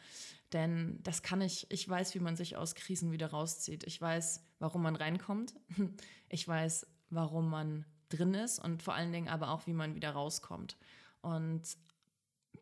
Denn 0.53 1.01
das 1.03 1.23
kann 1.23 1.40
ich, 1.40 1.67
ich 1.71 1.88
weiß, 1.88 2.14
wie 2.14 2.21
man 2.21 2.37
sich 2.37 2.57
aus 2.57 2.75
Krisen 2.75 3.11
wieder 3.11 3.29
rauszieht. 3.29 3.85
Ich 3.85 4.01
weiß, 4.01 4.45
warum 4.59 4.83
man 4.83 4.97
reinkommt. 4.97 5.55
Ich 6.31 6.49
weiß, 6.49 6.88
warum 7.11 7.49
man 7.49 7.85
drin 8.09 8.35
ist 8.35 8.59
und 8.59 8.83
vor 8.83 8.95
allen 8.95 9.12
Dingen 9.12 9.29
aber 9.29 9.51
auch, 9.51 9.69
wie 9.69 9.73
man 9.73 9.95
wieder 9.95 10.11
rauskommt. 10.11 10.77
Und 11.21 11.62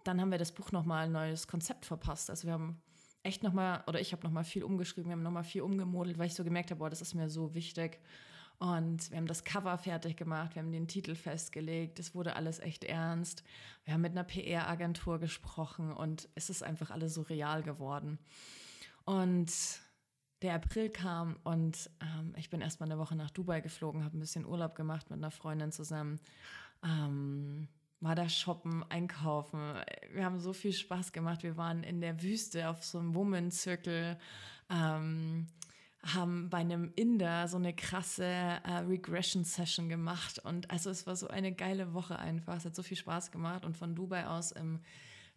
dann 0.05 0.21
haben 0.21 0.31
wir 0.31 0.39
das 0.39 0.53
Buch 0.53 0.73
nochmal 0.73 1.07
ein 1.07 1.13
neues 1.13 1.47
Konzept 1.47 1.87
verpasst. 1.87 2.29
Also 2.29 2.47
wir 2.47 2.53
haben 2.53 2.83
echt 3.23 3.43
nochmal, 3.43 3.83
oder 3.87 4.01
ich 4.01 4.13
habe 4.13 4.25
nochmal 4.25 4.45
viel 4.45 4.65
umgeschrieben, 4.65 5.09
wir 5.09 5.13
haben 5.13 5.23
nochmal 5.23 5.45
viel 5.45 5.63
umgemodelt, 5.63 6.19
weil 6.19 6.27
ich 6.27 6.35
so 6.35 6.45
gemerkt 6.45 6.71
habe, 6.71 6.79
boah, 6.81 6.91
das 6.91 7.01
ist 7.01 7.15
mir 7.15 7.31
so 7.31 7.55
wichtig. 7.55 8.01
Und 8.63 9.11
wir 9.11 9.17
haben 9.17 9.27
das 9.27 9.43
Cover 9.43 9.77
fertig 9.77 10.17
gemacht, 10.17 10.55
wir 10.55 10.63
haben 10.63 10.71
den 10.71 10.87
Titel 10.87 11.17
festgelegt, 11.17 11.99
es 11.99 12.15
wurde 12.15 12.37
alles 12.37 12.61
echt 12.61 12.85
ernst. 12.85 13.43
Wir 13.83 13.93
haben 13.93 14.03
mit 14.03 14.13
einer 14.13 14.23
PR-Agentur 14.23 15.19
gesprochen 15.19 15.91
und 15.91 16.29
es 16.37 16.49
ist 16.49 16.63
einfach 16.63 16.93
alles 16.93 17.15
so 17.15 17.23
real 17.23 17.65
geworden. 17.65 18.21
Und 19.05 19.51
der 20.43 20.55
April 20.55 20.91
kam 20.91 21.41
und 21.43 21.91
ähm, 22.01 22.35
ich 22.37 22.51
bin 22.51 22.61
erstmal 22.61 22.89
eine 22.89 23.01
Woche 23.01 23.17
nach 23.17 23.31
Dubai 23.31 23.61
geflogen, 23.61 24.05
habe 24.05 24.17
ein 24.17 24.21
bisschen 24.21 24.47
Urlaub 24.47 24.77
gemacht 24.77 25.11
mit 25.11 25.19
einer 25.19 25.33
Freundin 25.33 25.73
zusammen. 25.73 26.21
Ähm, 26.85 27.67
war 27.99 28.15
da 28.15 28.29
shoppen, 28.29 28.85
einkaufen. 28.91 29.75
Wir 30.13 30.25
haben 30.25 30.39
so 30.39 30.53
viel 30.53 30.73
Spaß 30.73 31.11
gemacht. 31.11 31.43
Wir 31.43 31.57
waren 31.57 31.83
in 31.83 32.01
der 32.01 32.23
Wüste 32.23 32.69
auf 32.69 32.85
so 32.85 33.01
einem 33.01 33.17
Woman-Zirkel. 33.17 34.21
Ähm, 34.71 35.49
haben 36.05 36.51
bei 36.51 36.59
einem 36.59 36.93
Inder 36.97 37.47
so 37.47 37.57
eine 37.57 37.75
krasse 37.75 38.25
äh, 38.25 38.79
Regression-Session 38.89 39.89
gemacht. 39.89 40.41
Und 40.41 40.71
also 40.71 40.91
es 40.91 41.07
war 41.07 41.15
so 41.15 41.29
eine 41.29 41.53
geile 41.53 41.95
Woche 41.95 42.19
einfach. 42.19 42.57
Es 42.57 42.65
hat 42.65 42.75
so 42.75 42.83
viel 42.83 42.97
Spaß 42.97 43.31
gemacht. 43.31 43.65
Und 43.65 43.77
von 43.77 43.95
Dubai 43.95 44.27
aus 44.27 44.51
im 44.53 44.81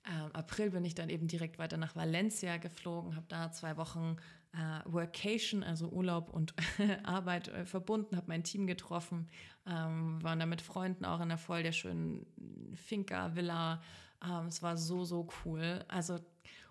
äh, 0.06 0.38
April 0.38 0.71
bin 0.71 0.86
ich 0.86 0.95
dann 0.95 1.10
eben 1.10 1.28
direkt 1.28 1.60
weiter 1.60 1.78
nach 1.78 1.95
Valencia 1.95 2.58
geflogen, 2.58 3.15
habe 3.15 3.25
da 3.28 3.51
zwei 3.51 3.78
Wochen 3.78 4.17
äh, 4.54 4.91
Workation, 4.91 5.63
also 5.63 5.89
Urlaub 5.89 6.30
und 6.30 6.54
Arbeit 7.04 7.47
äh, 7.49 7.65
verbunden, 7.65 8.15
habe 8.15 8.28
mein 8.28 8.43
Team 8.43 8.67
getroffen, 8.67 9.28
ähm, 9.67 10.21
waren 10.23 10.39
da 10.39 10.45
mit 10.45 10.62
Freunden 10.62 11.06
auch 11.06 11.21
in 11.21 11.30
der 11.30 11.38
voll 11.38 11.63
der 11.63 11.71
schönen 11.71 12.25
Finca-Villa. 12.75 13.82
Ähm, 14.26 14.48
es 14.48 14.62
war 14.62 14.78
so, 14.78 15.06
so 15.06 15.28
cool. 15.46 15.84
Also 15.88 16.20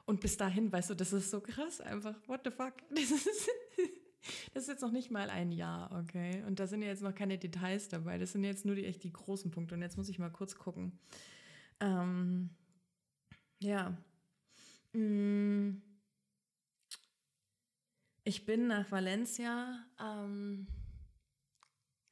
und 0.07 0.21
bis 0.21 0.37
dahin, 0.37 0.71
weißt 0.71 0.91
du, 0.91 0.95
das 0.95 1.13
ist 1.13 1.31
so 1.31 1.41
krass 1.41 1.81
einfach. 1.81 2.15
What 2.27 2.43
the 2.45 2.51
fuck? 2.51 2.75
Das 2.95 3.11
ist, 3.11 3.49
das 4.55 4.63
ist 4.63 4.69
jetzt 4.69 4.81
noch 4.81 4.91
nicht 4.91 5.11
mal 5.11 5.29
ein 5.29 5.53
Jahr, 5.53 5.91
okay? 5.93 6.43
Und 6.47 6.59
da 6.59 6.67
sind 6.67 6.81
ja 6.81 6.89
jetzt 6.89 7.03
noch 7.03 7.15
keine 7.15 7.37
Details 7.37 7.89
dabei. 7.89 8.17
Das 8.17 8.33
sind 8.33 8.43
jetzt 8.43 8.65
nur 8.65 8.75
die 8.75 8.87
echt 8.87 9.05
die 9.05 9.13
großen 9.13 9.51
Punkte. 9.51 9.75
Und 9.75 9.83
jetzt 9.83 9.99
muss 9.99 10.09
ich 10.09 10.19
mal 10.19 10.31
kurz 10.31 10.57
gucken. 10.57 10.99
Ähm, 11.81 12.51
ja. 13.59 13.97
Mm. 14.95 15.83
Ich 18.25 18.47
bin 18.47 18.67
nach 18.69 18.91
Valencia 18.91 19.85
ähm, 20.01 20.67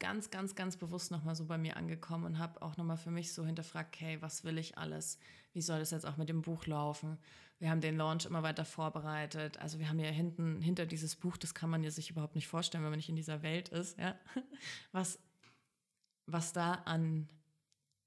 ganz, 0.02 0.30
ganz, 0.30 0.56
ganz 0.56 0.76
bewusst 0.76 1.12
nochmal 1.12 1.36
so 1.36 1.46
bei 1.46 1.56
mir 1.56 1.76
angekommen 1.76 2.24
und 2.24 2.38
habe 2.40 2.60
auch 2.60 2.76
nochmal 2.76 2.96
für 2.96 3.12
mich 3.12 3.32
so 3.32 3.46
hinterfragt, 3.46 3.94
okay, 3.94 4.20
was 4.20 4.42
will 4.42 4.58
ich 4.58 4.76
alles? 4.76 5.16
Wie 5.52 5.62
soll 5.62 5.78
das 5.78 5.92
jetzt 5.92 6.04
auch 6.04 6.16
mit 6.16 6.28
dem 6.28 6.42
Buch 6.42 6.66
laufen? 6.66 7.18
Wir 7.60 7.70
haben 7.70 7.80
den 7.80 7.96
Launch 7.96 8.26
immer 8.26 8.42
weiter 8.42 8.64
vorbereitet. 8.64 9.58
Also 9.58 9.78
wir 9.78 9.88
haben 9.88 10.00
ja 10.00 10.10
hinten, 10.10 10.60
hinter 10.60 10.86
dieses 10.86 11.14
Buch, 11.14 11.36
das 11.36 11.54
kann 11.54 11.70
man 11.70 11.84
ja 11.84 11.90
sich 11.92 12.10
überhaupt 12.10 12.34
nicht 12.34 12.48
vorstellen, 12.48 12.82
wenn 12.82 12.90
man 12.90 12.98
nicht 12.98 13.10
in 13.10 13.14
dieser 13.14 13.44
Welt 13.44 13.68
ist, 13.68 13.96
ja. 13.96 14.18
Was, 14.90 15.20
was 16.26 16.52
da 16.52 16.72
an 16.72 17.28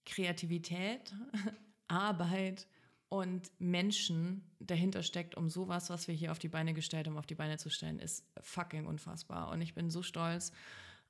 Kreativität, 0.06 1.14
Arbeit 1.88 2.68
und 3.08 3.50
Menschen 3.58 4.44
dahinter 4.60 5.02
steckt, 5.02 5.36
um 5.36 5.50
sowas, 5.50 5.90
was 5.90 6.10
wir 6.10 6.16
hier 6.16 6.34
auf 6.34 6.40
die 6.40 6.50
Beine 6.50 6.74
gestellt 6.74 7.08
haben, 7.08 7.18
auf 7.18 7.26
die 7.26 7.36
Beine 7.36 7.58
zu 7.58 7.70
stellen, 7.70 8.00
ist 8.00 8.26
fucking 8.42 8.86
unfassbar. 8.86 9.50
Und 9.52 9.62
ich 9.62 9.74
bin 9.74 9.90
so 9.90 10.04
stolz 10.04 10.52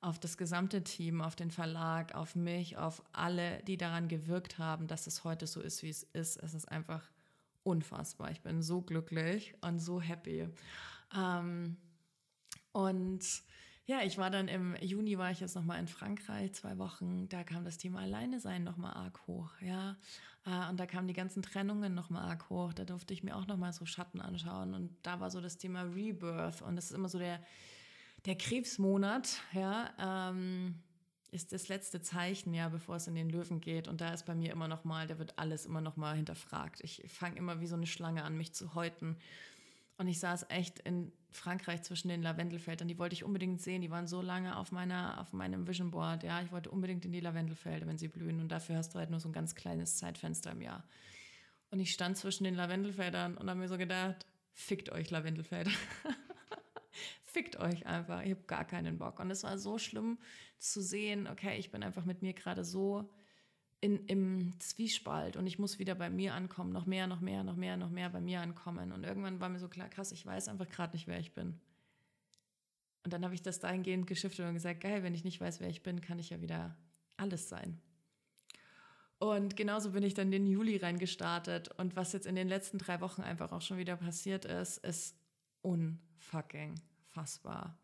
auf 0.00 0.18
das 0.18 0.36
gesamte 0.36 0.84
Team, 0.84 1.20
auf 1.20 1.36
den 1.36 1.50
Verlag, 1.50 2.14
auf 2.14 2.36
mich, 2.36 2.76
auf 2.76 3.02
alle, 3.12 3.62
die 3.64 3.76
daran 3.76 4.08
gewirkt 4.08 4.58
haben, 4.58 4.86
dass 4.86 5.06
es 5.06 5.24
heute 5.24 5.46
so 5.46 5.60
ist, 5.60 5.82
wie 5.82 5.88
es 5.88 6.02
ist. 6.02 6.36
Es 6.36 6.54
ist 6.54 6.66
einfach 6.66 7.10
unfassbar. 7.62 8.30
Ich 8.30 8.42
bin 8.42 8.62
so 8.62 8.82
glücklich 8.82 9.54
und 9.60 9.78
so 9.78 10.00
happy. 10.00 10.48
Ähm, 11.16 11.76
und 12.72 13.24
ja, 13.86 14.02
ich 14.02 14.18
war 14.18 14.30
dann 14.30 14.48
im 14.48 14.76
Juni, 14.80 15.16
war 15.16 15.30
ich 15.30 15.40
jetzt 15.40 15.54
nochmal 15.54 15.78
in 15.78 15.86
Frankreich, 15.86 16.52
zwei 16.54 16.76
Wochen. 16.78 17.28
Da 17.28 17.44
kam 17.44 17.64
das 17.64 17.78
Thema 17.78 18.00
Alleine 18.00 18.40
sein 18.40 18.64
nochmal 18.64 18.94
arg 18.94 19.26
hoch, 19.26 19.50
ja. 19.60 19.96
Äh, 20.44 20.68
und 20.68 20.78
da 20.78 20.86
kamen 20.86 21.08
die 21.08 21.14
ganzen 21.14 21.42
Trennungen 21.42 21.94
nochmal 21.94 22.28
arg 22.28 22.50
hoch. 22.50 22.72
Da 22.72 22.84
durfte 22.84 23.14
ich 23.14 23.22
mir 23.22 23.36
auch 23.36 23.46
nochmal 23.46 23.72
so 23.72 23.86
Schatten 23.86 24.20
anschauen. 24.20 24.74
Und 24.74 24.90
da 25.02 25.20
war 25.20 25.30
so 25.30 25.40
das 25.40 25.58
Thema 25.58 25.82
Rebirth. 25.82 26.62
Und 26.62 26.76
das 26.76 26.86
ist 26.86 26.92
immer 26.92 27.08
so 27.08 27.18
der, 27.18 27.40
der 28.26 28.36
Krebsmonat, 28.36 29.40
ja, 29.52 30.30
ähm, 30.30 30.74
ist 31.30 31.52
das 31.52 31.68
letzte 31.68 32.00
Zeichen, 32.00 32.54
ja, 32.54 32.68
bevor 32.68 32.96
es 32.96 33.06
in 33.06 33.14
den 33.14 33.30
Löwen 33.30 33.60
geht. 33.60 33.88
Und 33.88 34.00
da 34.00 34.12
ist 34.12 34.26
bei 34.26 34.34
mir 34.34 34.52
immer 34.52 34.68
nochmal, 34.68 35.06
da 35.06 35.18
wird 35.18 35.38
alles 35.38 35.66
immer 35.66 35.80
nochmal 35.80 36.16
hinterfragt. 36.16 36.80
Ich 36.82 37.02
fange 37.08 37.36
immer 37.36 37.60
wie 37.60 37.66
so 37.66 37.76
eine 37.76 37.86
Schlange 37.86 38.24
an, 38.24 38.36
mich 38.36 38.52
zu 38.52 38.74
häuten. 38.74 39.16
Und 39.98 40.08
ich 40.08 40.18
saß 40.18 40.46
echt 40.50 40.78
in 40.80 41.12
Frankreich 41.30 41.82
zwischen 41.82 42.08
den 42.08 42.22
Lavendelfeldern. 42.22 42.88
Die 42.88 42.98
wollte 42.98 43.14
ich 43.14 43.24
unbedingt 43.24 43.60
sehen. 43.60 43.82
Die 43.82 43.90
waren 43.90 44.06
so 44.06 44.22
lange 44.22 44.56
auf, 44.56 44.72
meiner, 44.72 45.20
auf 45.20 45.32
meinem 45.32 45.66
Vision 45.66 45.90
Board. 45.90 46.22
Ja, 46.22 46.40
ich 46.42 46.52
wollte 46.52 46.70
unbedingt 46.70 47.04
in 47.04 47.12
die 47.12 47.20
Lavendelfelder, 47.20 47.86
wenn 47.86 47.98
sie 47.98 48.08
blühen. 48.08 48.40
Und 48.40 48.48
dafür 48.48 48.76
hast 48.76 48.94
du 48.94 48.98
halt 48.98 49.10
nur 49.10 49.20
so 49.20 49.28
ein 49.28 49.32
ganz 49.32 49.54
kleines 49.54 49.96
Zeitfenster 49.96 50.52
im 50.52 50.62
Jahr. 50.62 50.84
Und 51.70 51.80
ich 51.80 51.92
stand 51.92 52.16
zwischen 52.16 52.44
den 52.44 52.54
Lavendelfeldern 52.54 53.36
und 53.36 53.48
habe 53.48 53.60
mir 53.60 53.68
so 53.68 53.78
gedacht, 53.78 54.26
fickt 54.52 54.90
euch 54.90 55.10
Lavendelfelder. 55.10 55.72
fickt 57.36 57.58
euch 57.58 57.84
einfach. 57.84 58.22
Ich 58.22 58.30
habe 58.30 58.44
gar 58.46 58.64
keinen 58.64 58.96
Bock. 58.96 59.20
Und 59.20 59.30
es 59.30 59.44
war 59.44 59.58
so 59.58 59.76
schlimm 59.76 60.16
zu 60.58 60.80
sehen, 60.80 61.26
okay, 61.26 61.58
ich 61.58 61.70
bin 61.70 61.82
einfach 61.82 62.06
mit 62.06 62.22
mir 62.22 62.32
gerade 62.32 62.64
so 62.64 63.10
in, 63.82 64.06
im 64.06 64.58
Zwiespalt 64.58 65.36
und 65.36 65.46
ich 65.46 65.58
muss 65.58 65.78
wieder 65.78 65.94
bei 65.94 66.08
mir 66.08 66.32
ankommen, 66.32 66.72
noch 66.72 66.86
mehr, 66.86 67.06
noch 67.06 67.20
mehr, 67.20 67.44
noch 67.44 67.56
mehr, 67.56 67.76
noch 67.76 67.90
mehr 67.90 68.08
bei 68.08 68.22
mir 68.22 68.40
ankommen. 68.40 68.90
Und 68.90 69.04
irgendwann 69.04 69.38
war 69.38 69.50
mir 69.50 69.58
so 69.58 69.68
klar, 69.68 69.90
krass, 69.90 70.12
ich 70.12 70.24
weiß 70.24 70.48
einfach 70.48 70.66
gerade 70.70 70.94
nicht, 70.94 71.08
wer 71.08 71.18
ich 71.18 71.34
bin. 71.34 71.60
Und 73.04 73.12
dann 73.12 73.22
habe 73.22 73.34
ich 73.34 73.42
das 73.42 73.60
dahingehend 73.60 74.06
geschiftet 74.06 74.46
und 74.46 74.54
gesagt, 74.54 74.80
geil, 74.80 75.02
wenn 75.02 75.14
ich 75.14 75.22
nicht 75.22 75.38
weiß, 75.38 75.60
wer 75.60 75.68
ich 75.68 75.82
bin, 75.82 76.00
kann 76.00 76.18
ich 76.18 76.30
ja 76.30 76.40
wieder 76.40 76.74
alles 77.18 77.50
sein. 77.50 77.78
Und 79.18 79.58
genauso 79.58 79.90
bin 79.90 80.04
ich 80.04 80.14
dann 80.14 80.30
den 80.30 80.46
Juli 80.46 80.78
reingestartet. 80.78 81.68
Und 81.78 81.96
was 81.96 82.14
jetzt 82.14 82.26
in 82.26 82.34
den 82.34 82.48
letzten 82.48 82.78
drei 82.78 83.02
Wochen 83.02 83.20
einfach 83.20 83.52
auch 83.52 83.60
schon 83.60 83.76
wieder 83.76 83.96
passiert 83.96 84.46
ist, 84.46 84.78
ist 84.78 85.18
unfucking 85.60 86.80
fassbar. 87.16 87.78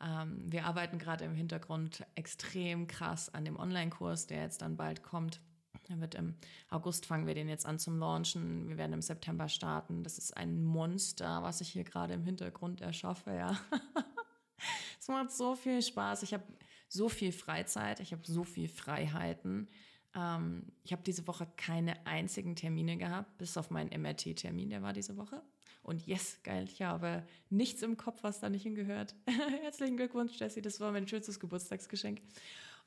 Ähm, 0.00 0.50
wir 0.50 0.64
arbeiten 0.64 0.98
gerade 0.98 1.24
im 1.24 1.34
Hintergrund 1.34 2.06
extrem 2.14 2.86
krass 2.86 3.32
an 3.34 3.44
dem 3.44 3.58
Online-Kurs, 3.58 4.26
der 4.26 4.42
jetzt 4.42 4.62
dann 4.62 4.76
bald 4.76 5.02
kommt. 5.02 5.40
Er 5.88 6.00
wird 6.00 6.14
im 6.14 6.34
August 6.70 7.06
fangen 7.06 7.26
wir 7.26 7.34
den 7.34 7.48
jetzt 7.48 7.66
an 7.66 7.78
zum 7.78 7.98
Launchen. 7.98 8.68
Wir 8.68 8.78
werden 8.78 8.94
im 8.94 9.02
September 9.02 9.48
starten. 9.48 10.02
Das 10.02 10.18
ist 10.18 10.36
ein 10.36 10.62
Monster, 10.62 11.42
was 11.42 11.60
ich 11.60 11.70
hier 11.70 11.84
gerade 11.84 12.14
im 12.14 12.24
Hintergrund 12.24 12.80
erschaffe, 12.80 13.32
ja. 13.32 13.58
es 15.00 15.08
macht 15.08 15.30
so 15.30 15.54
viel 15.54 15.82
Spaß. 15.82 16.22
Ich 16.22 16.32
habe 16.32 16.44
so 16.88 17.08
viel 17.08 17.32
Freizeit, 17.32 18.00
ich 18.00 18.12
habe 18.12 18.22
so 18.24 18.44
viel 18.44 18.68
Freiheiten. 18.68 19.68
Ähm, 20.14 20.72
ich 20.82 20.92
habe 20.92 21.02
diese 21.02 21.26
Woche 21.26 21.46
keine 21.56 22.06
einzigen 22.06 22.56
Termine 22.56 22.96
gehabt, 22.96 23.36
bis 23.36 23.56
auf 23.56 23.70
meinen 23.70 23.90
MRT-Termin, 24.00 24.70
der 24.70 24.82
war 24.82 24.94
diese 24.94 25.16
Woche. 25.16 25.42
Und 25.88 26.06
yes, 26.06 26.38
geil, 26.42 26.68
ich 26.70 26.82
habe 26.82 27.26
nichts 27.48 27.80
im 27.80 27.96
Kopf, 27.96 28.22
was 28.22 28.40
da 28.40 28.50
nicht 28.50 28.62
hingehört. 28.62 29.14
Herzlichen 29.62 29.96
Glückwunsch, 29.96 30.38
Jessie, 30.38 30.60
das 30.60 30.80
war 30.80 30.92
mein 30.92 31.08
schönstes 31.08 31.40
Geburtstagsgeschenk. 31.40 32.20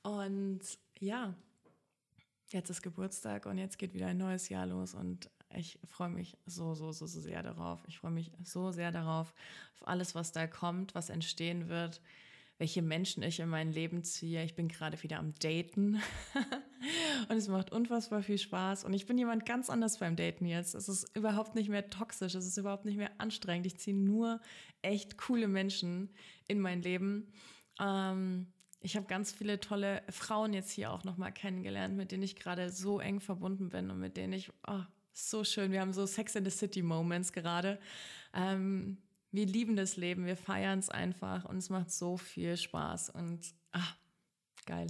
Und 0.04 0.62
ja, 1.00 1.34
jetzt 2.50 2.70
ist 2.70 2.84
Geburtstag 2.84 3.48
und 3.48 3.58
jetzt 3.58 3.80
geht 3.80 3.96
wieder 3.96 4.06
ein 4.06 4.20
neues 4.20 4.50
Jahr 4.50 4.68
los 4.68 4.94
und 4.94 5.32
ich 5.50 5.80
freue 5.84 6.10
mich 6.10 6.38
so, 6.46 6.76
so, 6.76 6.92
so, 6.92 7.08
so 7.08 7.20
sehr 7.20 7.42
darauf. 7.42 7.84
Ich 7.88 7.98
freue 7.98 8.12
mich 8.12 8.32
so 8.44 8.72
sehr 8.72 8.92
darauf, 8.92 9.34
auf 9.80 9.88
alles, 9.88 10.14
was 10.14 10.32
da 10.32 10.46
kommt, 10.46 10.94
was 10.94 11.10
entstehen 11.10 11.70
wird 11.70 12.02
welche 12.62 12.84
Menschen 12.84 13.24
ich 13.24 13.40
in 13.40 13.50
mein 13.50 13.72
Leben 13.72 14.04
ziehe. 14.04 14.44
Ich 14.44 14.54
bin 14.54 14.68
gerade 14.68 15.02
wieder 15.02 15.18
am 15.18 15.34
Daten 15.40 16.00
und 17.30 17.36
es 17.36 17.48
macht 17.48 17.72
unfassbar 17.72 18.22
viel 18.22 18.38
Spaß. 18.38 18.84
Und 18.84 18.94
ich 18.94 19.08
bin 19.08 19.18
jemand 19.18 19.48
ganz 19.48 19.72
anders 19.72 19.98
beim 19.98 20.16
Daten 20.16 20.46
jetzt. 20.46 20.76
Es 20.76 20.88
ist 20.88 21.18
überhaupt 21.18 21.56
nicht 21.56 21.70
mehr 21.70 21.90
toxisch, 21.90 22.36
es 22.36 22.46
ist 22.46 22.58
überhaupt 22.58 22.86
nicht 22.86 22.98
mehr 22.98 23.10
anstrengend. 23.18 23.66
Ich 23.66 23.80
ziehe 23.80 23.98
nur 23.98 24.40
echt 24.84 25.18
coole 25.18 25.48
Menschen 25.48 26.12
in 26.48 26.60
mein 26.60 26.84
Leben. 26.84 27.34
Ähm, 27.80 28.46
ich 28.80 28.96
habe 28.96 29.08
ganz 29.08 29.32
viele 29.32 29.60
tolle 29.60 30.04
Frauen 30.12 30.54
jetzt 30.54 30.70
hier 30.70 30.92
auch 30.92 31.04
nochmal 31.04 31.32
kennengelernt, 31.32 31.98
mit 31.98 32.12
denen 32.12 32.22
ich 32.22 32.36
gerade 32.36 32.70
so 32.70 33.00
eng 33.00 33.22
verbunden 33.22 33.70
bin 33.70 33.90
und 33.90 34.00
mit 34.00 34.18
denen 34.18 34.34
ich, 34.34 34.52
oh, 34.68 34.84
so 35.14 35.44
schön, 35.44 35.72
wir 35.72 35.82
haben 35.82 35.94
so 35.94 36.06
Sex 36.06 36.36
in 36.36 36.46
the 36.46 36.52
City 36.52 36.84
Moments 36.84 37.34
gerade. 37.34 37.80
Ähm, 38.36 39.00
wir 39.32 39.46
lieben 39.46 39.76
das 39.76 39.98
Leben, 39.98 40.26
wir 40.26 40.36
feiern 40.36 40.80
es 40.80 40.90
einfach 40.90 41.46
und 41.46 41.58
es 41.58 41.70
macht 41.70 41.92
so 41.92 42.18
viel 42.18 42.58
Spaß 42.58 43.12
und 43.12 43.40
ah, 43.72 43.96
geil. 44.66 44.88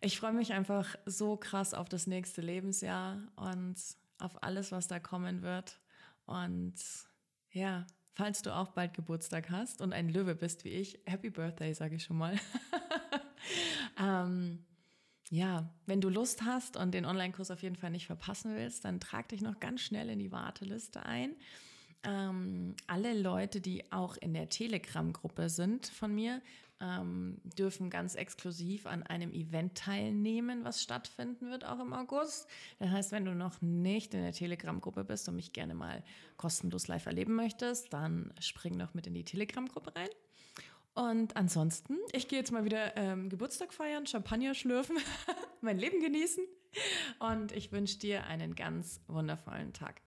Ich 0.00 0.18
freue 0.18 0.32
mich 0.32 0.52
einfach 0.52 0.96
so 1.06 1.36
krass 1.36 1.72
auf 1.72 1.88
das 1.88 2.06
nächste 2.06 2.40
Lebensjahr 2.40 3.18
und 3.36 3.76
auf 4.18 4.42
alles, 4.42 4.70
was 4.72 4.86
da 4.86 4.98
kommen 4.98 5.42
wird. 5.42 5.78
Und 6.26 6.74
ja, 7.52 7.86
falls 8.12 8.42
du 8.42 8.54
auch 8.54 8.72
bald 8.72 8.94
Geburtstag 8.94 9.50
hast 9.50 9.80
und 9.80 9.92
ein 9.92 10.08
Löwe 10.08 10.34
bist 10.34 10.64
wie 10.64 10.70
ich, 10.70 11.00
Happy 11.06 11.30
Birthday, 11.30 11.72
sage 11.74 11.96
ich 11.96 12.04
schon 12.04 12.18
mal. 12.18 12.38
ähm, 13.98 14.64
ja, 15.30 15.70
wenn 15.86 16.00
du 16.00 16.08
Lust 16.08 16.42
hast 16.44 16.76
und 16.76 16.92
den 16.92 17.06
Online-Kurs 17.06 17.50
auf 17.50 17.62
jeden 17.62 17.76
Fall 17.76 17.90
nicht 17.90 18.06
verpassen 18.06 18.54
willst, 18.54 18.84
dann 18.84 19.00
trag 19.00 19.28
dich 19.28 19.40
noch 19.40 19.58
ganz 19.58 19.80
schnell 19.80 20.10
in 20.10 20.18
die 20.18 20.32
Warteliste 20.32 21.04
ein. 21.04 21.34
Ähm, 22.04 22.74
alle 22.86 23.18
Leute, 23.18 23.60
die 23.60 23.90
auch 23.92 24.16
in 24.16 24.34
der 24.34 24.48
Telegram-Gruppe 24.48 25.48
sind 25.48 25.86
von 25.86 26.14
mir, 26.14 26.42
ähm, 26.80 27.40
dürfen 27.58 27.88
ganz 27.88 28.14
exklusiv 28.14 28.86
an 28.86 29.02
einem 29.04 29.32
Event 29.32 29.76
teilnehmen, 29.76 30.64
was 30.64 30.82
stattfinden 30.82 31.50
wird, 31.50 31.64
auch 31.64 31.80
im 31.80 31.92
August. 31.92 32.46
Das 32.78 32.90
heißt, 32.90 33.12
wenn 33.12 33.24
du 33.24 33.34
noch 33.34 33.62
nicht 33.62 34.12
in 34.12 34.22
der 34.22 34.32
Telegram-Gruppe 34.32 35.04
bist 35.04 35.28
und 35.28 35.36
mich 35.36 35.52
gerne 35.52 35.74
mal 35.74 36.02
kostenlos 36.36 36.88
live 36.88 37.06
erleben 37.06 37.34
möchtest, 37.34 37.92
dann 37.92 38.32
spring 38.40 38.76
noch 38.76 38.92
mit 38.94 39.06
in 39.06 39.14
die 39.14 39.24
Telegram-Gruppe 39.24 39.94
rein. 39.96 40.08
Und 40.94 41.36
ansonsten, 41.36 41.96
ich 42.12 42.28
gehe 42.28 42.38
jetzt 42.38 42.52
mal 42.52 42.64
wieder 42.64 42.96
ähm, 42.96 43.28
Geburtstag 43.28 43.72
feiern, 43.72 44.06
Champagner 44.06 44.54
schlürfen, 44.54 44.96
mein 45.60 45.78
Leben 45.78 46.00
genießen 46.00 46.44
und 47.18 47.50
ich 47.52 47.72
wünsche 47.72 47.98
dir 47.98 48.24
einen 48.26 48.54
ganz 48.54 49.00
wundervollen 49.08 49.72
Tag. 49.72 50.02